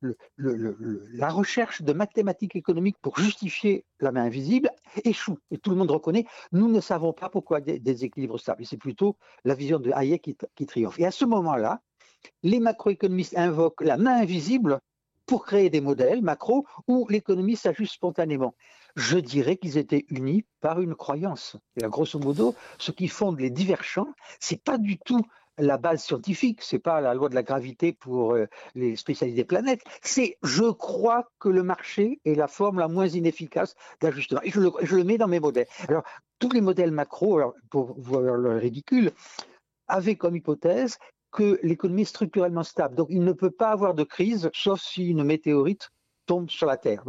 [0.00, 4.70] la recherche de mathématiques économiques pour justifier la main invisible
[5.04, 5.38] échoue.
[5.52, 8.66] Et tout le monde reconnaît, nous ne savons pas pourquoi des, des équilibres stables.
[8.66, 10.98] C'est plutôt la vision de Hayek qui, qui triomphe.
[10.98, 11.80] Et à ce moment-là,
[12.42, 14.80] les macroéconomistes invoquent la main invisible
[15.26, 18.56] pour créer des modèles macro où l'économie s'ajuste spontanément.
[18.96, 21.56] Je dirais qu'ils étaient unis par une croyance.
[21.76, 25.22] Et à grosso modo, ce qui fonde les divers champs, c'est pas du tout
[25.58, 29.44] la base scientifique, c'est pas la loi de la gravité pour euh, les spécialistes des
[29.44, 34.40] planètes, c'est je crois que le marché est la forme la moins inefficace d'ajustement.
[34.44, 35.66] Et je le, mets dans mes modèles.
[35.88, 36.04] Alors,
[36.38, 39.12] tous les modèles macro, alors, pour voir le ridicule,
[39.88, 40.98] avaient comme hypothèse
[41.30, 42.94] que l'économie est structurellement stable.
[42.94, 45.90] Donc, il ne peut pas avoir de crise, sauf si une météorite
[46.26, 47.04] tombe sur la Terre.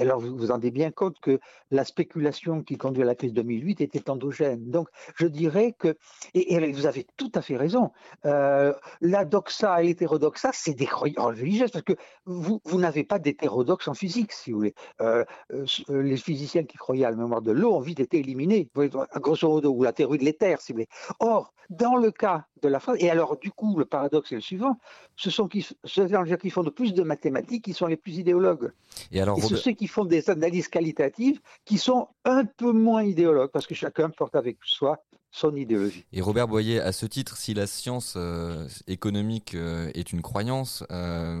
[0.00, 1.38] Et alors, vous vous rendez bien compte que
[1.70, 4.70] la spéculation qui conduit à la crise 2008 était endogène.
[4.70, 5.98] Donc, je dirais que,
[6.32, 7.90] et, et vous avez tout à fait raison,
[8.24, 8.72] euh,
[9.02, 11.92] la doxa et l'hétérodoxa, c'est des croyances religieuses, parce que
[12.24, 14.74] vous, vous n'avez pas d'hétérodoxe en physique, si vous voulez.
[15.02, 15.22] Euh,
[15.52, 18.70] euh, les physiciens qui croyaient à la mémoire de l'eau ont vite été éliminés,
[19.16, 20.88] grosso modo, ou la théorie de l'éther, si vous voulez.
[21.18, 24.40] Or, dans le cas de la phrase, et alors du coup, le paradoxe est le
[24.40, 24.78] suivant,
[25.16, 28.72] ce sont qui, ceux qui font le plus de mathématiques qui sont les plus idéologues.
[29.12, 29.58] Et, alors, et Robert...
[29.58, 34.10] ceux qui font des analyses qualitatives qui sont un peu moins idéologues, parce que chacun
[34.10, 36.04] porte avec soi son idéologie.
[36.12, 40.84] Et Robert Boyer, à ce titre, si la science euh, économique euh, est une croyance,
[40.90, 41.40] euh,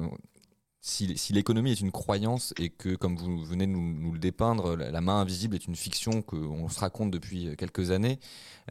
[0.82, 4.18] si, si l'économie est une croyance et que, comme vous venez de nous, nous le
[4.18, 8.18] dépeindre, la, main invisible est une fiction qu'on se raconte depuis quelques années,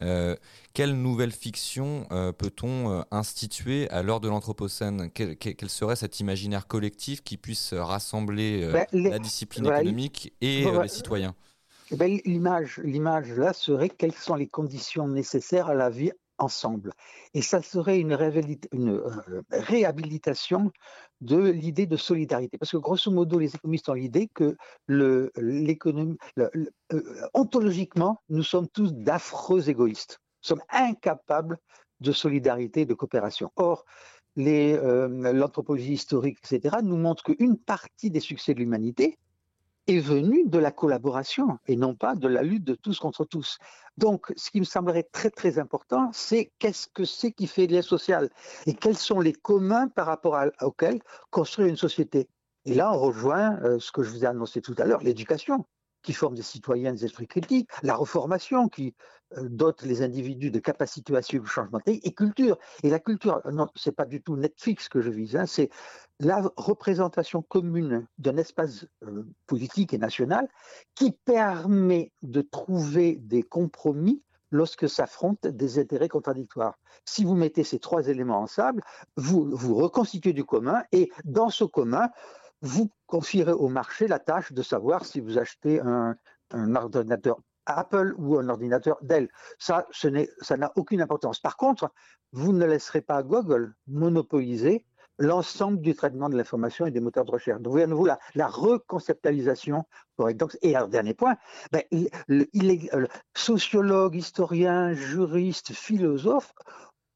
[0.02, 0.34] euh,
[0.74, 5.10] quelle nouvelle fiction euh, peut-on euh, instituer à l'heure de l'Anthropocène?
[5.10, 5.36] Quel,
[5.68, 10.82] serait cet imaginaire collectif qui puisse rassembler euh, Ben, les- la discipline économique et euh,
[10.82, 11.34] les citoyens?
[11.92, 16.92] Eh ben, l'image, l'image là serait quelles sont les conditions nécessaires à la vie ensemble.
[17.34, 20.72] Et ça serait une, euh, réhabilitation
[21.20, 22.58] de l'idée de solidarité.
[22.58, 24.56] Parce que grosso modo, les économistes ont l'idée que
[24.88, 26.48] l'économie, euh,
[27.34, 30.18] ontologiquement, nous sommes tous d'affreux égoïstes.
[30.42, 31.58] Nous sommes incapables
[32.00, 33.52] de solidarité, de coopération.
[33.56, 33.84] Or,
[34.38, 39.18] euh, l'anthropologie historique, etc., nous montre qu'une partie des succès de l'humanité
[39.86, 43.58] est venue de la collaboration et non pas de la lutte de tous contre tous.
[43.96, 47.82] Donc, ce qui me semblerait très très important, c'est qu'est-ce que c'est qui fait lien
[47.82, 48.30] social
[48.66, 51.00] et quels sont les communs par rapport auxquels
[51.30, 52.28] construire une société.
[52.64, 55.66] Et là, on rejoint euh, ce que je vous ai annoncé tout à l'heure, l'éducation
[56.02, 58.94] qui forme des citoyens des esprits critiques, la reformation qui
[59.36, 62.58] euh, dote les individus de capacités à suivre le changement et culture.
[62.82, 65.70] Et la culture, non, c'est pas du tout Netflix que je vise, hein, c'est
[66.18, 70.48] la représentation commune d'un espace euh, politique et national
[70.94, 76.78] qui permet de trouver des compromis lorsque s'affrontent des intérêts contradictoires.
[77.04, 78.82] Si vous mettez ces trois éléments ensemble,
[79.16, 82.08] vous, vous reconstituez du commun et dans ce commun,
[82.62, 86.16] vous confierez au marché la tâche de savoir si vous achetez un,
[86.50, 89.28] un ordinateur Apple ou un ordinateur Dell.
[89.58, 91.40] Ça, ça n'a aucune importance.
[91.40, 91.92] Par contre,
[92.32, 94.84] vous ne laisserez pas Google monopoliser
[95.18, 97.60] l'ensemble du traitement de l'information et des moteurs de recherche.
[97.60, 99.84] Donc, vous voyez à nouveau la, reconceptualisation
[100.62, 101.36] et alors, dernier point,
[101.72, 106.52] ben, euh, sociologues, historiens, juristes, philosophes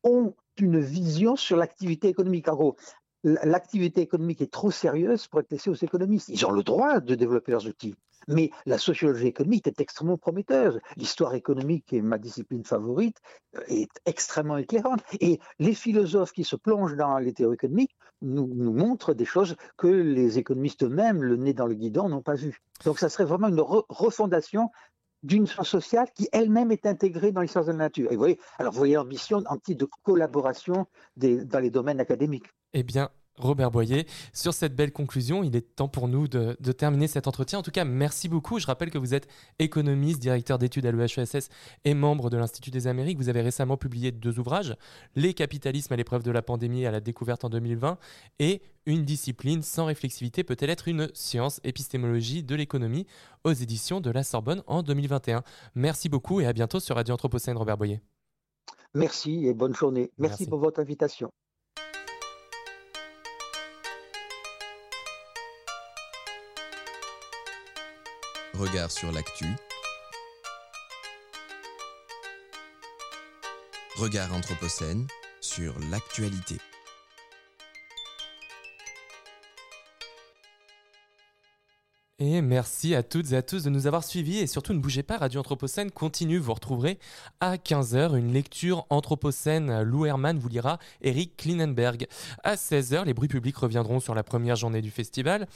[0.04, 2.48] ont une vision sur l'activité économique.
[2.48, 2.76] En gros,
[3.24, 6.28] l'activité économique est trop sérieuse pour être laissée aux économistes.
[6.28, 7.94] Ils ont le droit de développer leurs outils.
[8.28, 10.78] Mais la sociologie économique est extrêmement prometteuse.
[10.96, 13.18] L'histoire économique, est ma discipline favorite,
[13.56, 15.02] euh, est extrêmement éclairante.
[15.20, 19.88] Et les philosophes qui se plongent dans les théories économiques nous, montrent des choses que
[19.88, 22.58] les économistes eux-mêmes, le nez dans le guidon, n'ont pas vues.
[22.84, 24.70] Donc ça serait vraiment une re- refondation
[25.22, 28.12] d'une science sociale qui elle-même est intégrée dans sciences de la nature.
[28.12, 32.46] Et vous voyez, alors vous voyez l'ambition de collaboration dans les domaines académiques.
[32.74, 36.72] Eh bien, Robert Boyer, sur cette belle conclusion, il est temps pour nous de, de
[36.72, 37.58] terminer cet entretien.
[37.58, 38.60] En tout cas, merci beaucoup.
[38.60, 39.26] Je rappelle que vous êtes
[39.58, 41.48] économiste, directeur d'études à l'EHESS
[41.84, 43.18] et membre de l'Institut des Amériques.
[43.18, 44.76] Vous avez récemment publié deux ouvrages,
[45.16, 47.98] Les capitalismes à l'épreuve de la pandémie et à la découverte en 2020
[48.38, 51.60] et Une discipline sans réflexivité peut-elle être une science?
[51.64, 53.06] Épistémologie de l'économie
[53.42, 55.42] aux éditions de la Sorbonne en 2021.
[55.74, 58.00] Merci beaucoup et à bientôt sur Radio Anthropocène, Robert Boyer.
[58.94, 60.12] Merci et bonne journée.
[60.18, 60.46] Merci, Merci.
[60.46, 61.32] pour votre invitation.
[68.58, 69.46] Regard sur l'actu.
[73.96, 75.08] Regard Anthropocène
[75.40, 76.58] sur l'actualité.
[82.20, 85.02] Et merci à toutes et à tous de nous avoir suivis et surtout ne bougez
[85.02, 87.00] pas, Radio Anthropocène continue, vous retrouverez
[87.40, 89.82] à 15h une lecture Anthropocène.
[89.82, 92.06] Lou Herman vous lira Eric Klinenberg.
[92.44, 95.48] À 16h, les bruits publics reviendront sur la première journée du festival.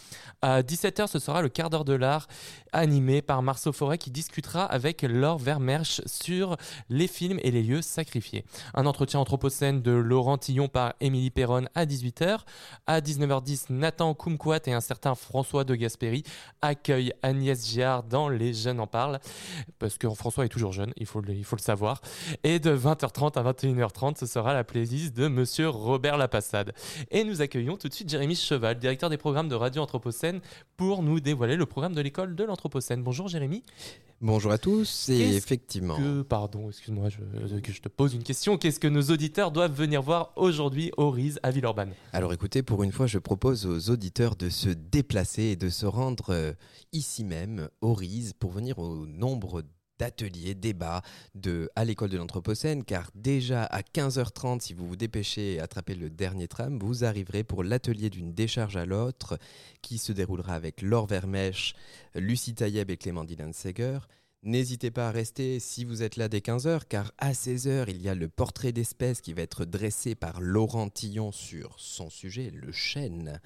[0.42, 2.26] À 17h, ce sera le quart d'heure de l'art
[2.72, 6.56] animé par Marceau Forêt qui discutera avec Laure Vermersch sur
[6.88, 8.44] les films et les lieux sacrifiés.
[8.74, 12.40] Un entretien Anthropocène de Laurent Tillon par Émilie Perron à 18h.
[12.88, 16.24] À 19h10, Nathan Kumquat et un certain François de Gasperi
[16.62, 19.20] accueillent Agnès Giard dans Les Jeunes en parlent,
[19.78, 22.00] parce que François est toujours jeune, il faut le, il faut le savoir.
[22.44, 26.72] Et de 20h30 à 21h30, ce sera la playlist de Monsieur Robert Lapassade.
[27.10, 30.40] Et nous accueillons tout de suite Jérémy Cheval, directeur des programmes de Radio Anthropocène,
[30.76, 33.02] pour nous dévoiler le programme de l'école de l'Anthropocène.
[33.02, 33.62] Bonjour Jérémy.
[34.20, 35.96] Bonjour à tous, et effectivement.
[35.96, 37.18] Que, pardon, excuse-moi, je,
[37.72, 38.58] je te pose une question.
[38.58, 41.92] Qu'est-ce que nos auditeurs doivent venir voir aujourd'hui au RISE à Villeurbanne?
[42.12, 45.86] Alors écoutez, pour une fois, je propose aux auditeurs de se déplacer et de se
[45.86, 46.54] rendre euh,
[46.92, 49.62] ici même, au RISE, pour venir au nombre
[49.98, 51.02] d'ateliers, débats
[51.34, 55.94] de, à l'école de l'Anthropocène, car déjà à 15h30, si vous vous dépêchez et attrapez
[55.94, 59.38] le dernier tram, vous arriverez pour l'atelier d'une décharge à l'autre,
[59.82, 61.74] qui se déroulera avec Laure Vermèche,
[62.14, 63.98] Lucie Taïeb et Clément Dylan-Seger.
[64.44, 68.08] N'hésitez pas à rester si vous êtes là dès 15h, car à 16h, il y
[68.08, 72.70] a le portrait d'espèce qui va être dressé par Laurent Tillon sur son sujet, le
[72.70, 73.40] chêne,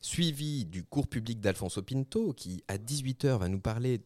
[0.00, 4.00] suivi du cours public d'Alfonso Pinto, qui à 18h va nous parler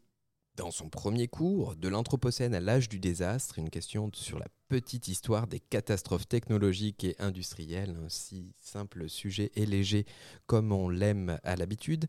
[0.57, 5.09] Dans son premier cours, de l'Anthropocène à l'âge du désastre, une question sur la petite
[5.09, 10.05] histoire des catastrophes technologiques et industrielles, un si simple sujet et léger
[10.47, 12.07] comme on l'aime à l'habitude.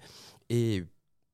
[0.49, 0.83] Et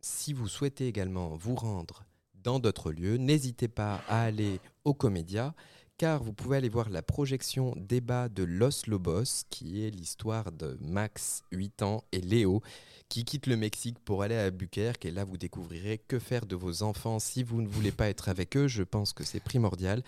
[0.02, 2.04] si vous souhaitez également vous rendre
[2.36, 5.54] dans d'autres lieux, n'hésitez pas à aller au Comédia,
[6.00, 10.78] car vous pouvez aller voir la projection débat de Los Lobos, qui est l'histoire de
[10.80, 12.62] Max, 8 ans, et Léo,
[13.10, 15.04] qui quittent le Mexique pour aller à Albuquerque.
[15.04, 18.30] Et là, vous découvrirez que faire de vos enfants si vous ne voulez pas être
[18.30, 18.70] avec eux.
[18.70, 20.02] Je pense que c'est primordial.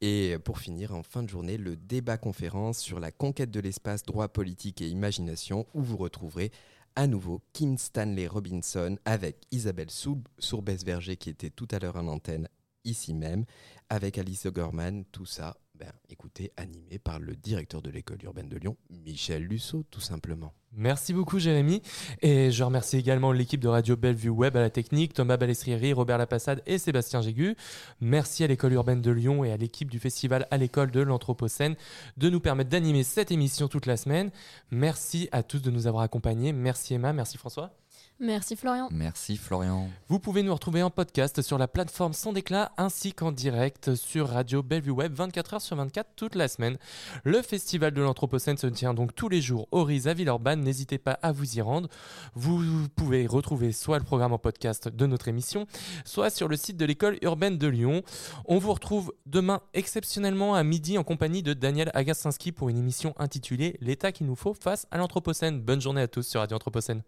[0.00, 4.02] Et pour finir, en fin de journée, le débat conférence sur la conquête de l'espace,
[4.02, 6.50] droit politique et imagination, où vous retrouverez
[6.96, 9.90] à nouveau Kim Stanley Robinson avec Isabelle
[10.38, 12.48] Sourbès-Verger qui était tout à l'heure en antenne
[12.86, 13.44] ici même,
[13.88, 18.56] avec Alice Ogerman, tout ça, ben, écoutez, animé par le directeur de l'école urbaine de
[18.56, 20.54] Lyon, Michel Lusso, tout simplement.
[20.72, 21.82] Merci beaucoup Jérémy
[22.20, 26.18] et je remercie également l'équipe de Radio Bellevue Web à la technique, Thomas Balestrieri, Robert
[26.18, 27.56] Lapassade et Sébastien Gégu.
[28.00, 31.76] Merci à l'école urbaine de Lyon et à l'équipe du festival à l'école de l'Anthropocène
[32.16, 34.30] de nous permettre d'animer cette émission toute la semaine.
[34.70, 36.52] Merci à tous de nous avoir accompagnés.
[36.52, 37.72] Merci Emma, merci François.
[38.18, 38.88] Merci Florian.
[38.90, 39.90] Merci Florian.
[40.08, 44.28] Vous pouvez nous retrouver en podcast sur la plateforme Sans Déclat ainsi qu'en direct sur
[44.28, 46.78] Radio Bellevue Web 24h sur 24 toute la semaine.
[47.24, 50.62] Le festival de l'Anthropocène se tient donc tous les jours au RIS à Villeurbanne.
[50.62, 51.90] N'hésitez pas à vous y rendre.
[52.34, 55.66] Vous pouvez retrouver soit le programme en podcast de notre émission,
[56.06, 58.02] soit sur le site de l'école urbaine de Lyon.
[58.46, 63.14] On vous retrouve demain exceptionnellement à midi en compagnie de Daniel Agassinski pour une émission
[63.18, 65.60] intitulée L'état qu'il nous faut face à l'Anthropocène.
[65.60, 67.02] Bonne journée à tous sur Radio Anthropocène.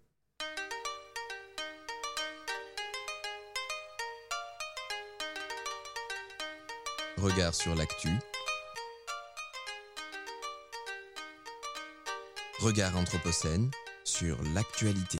[7.21, 8.11] Regard sur l'actu.
[12.61, 13.71] Regard Anthropocène
[14.05, 15.16] sur l'actualité.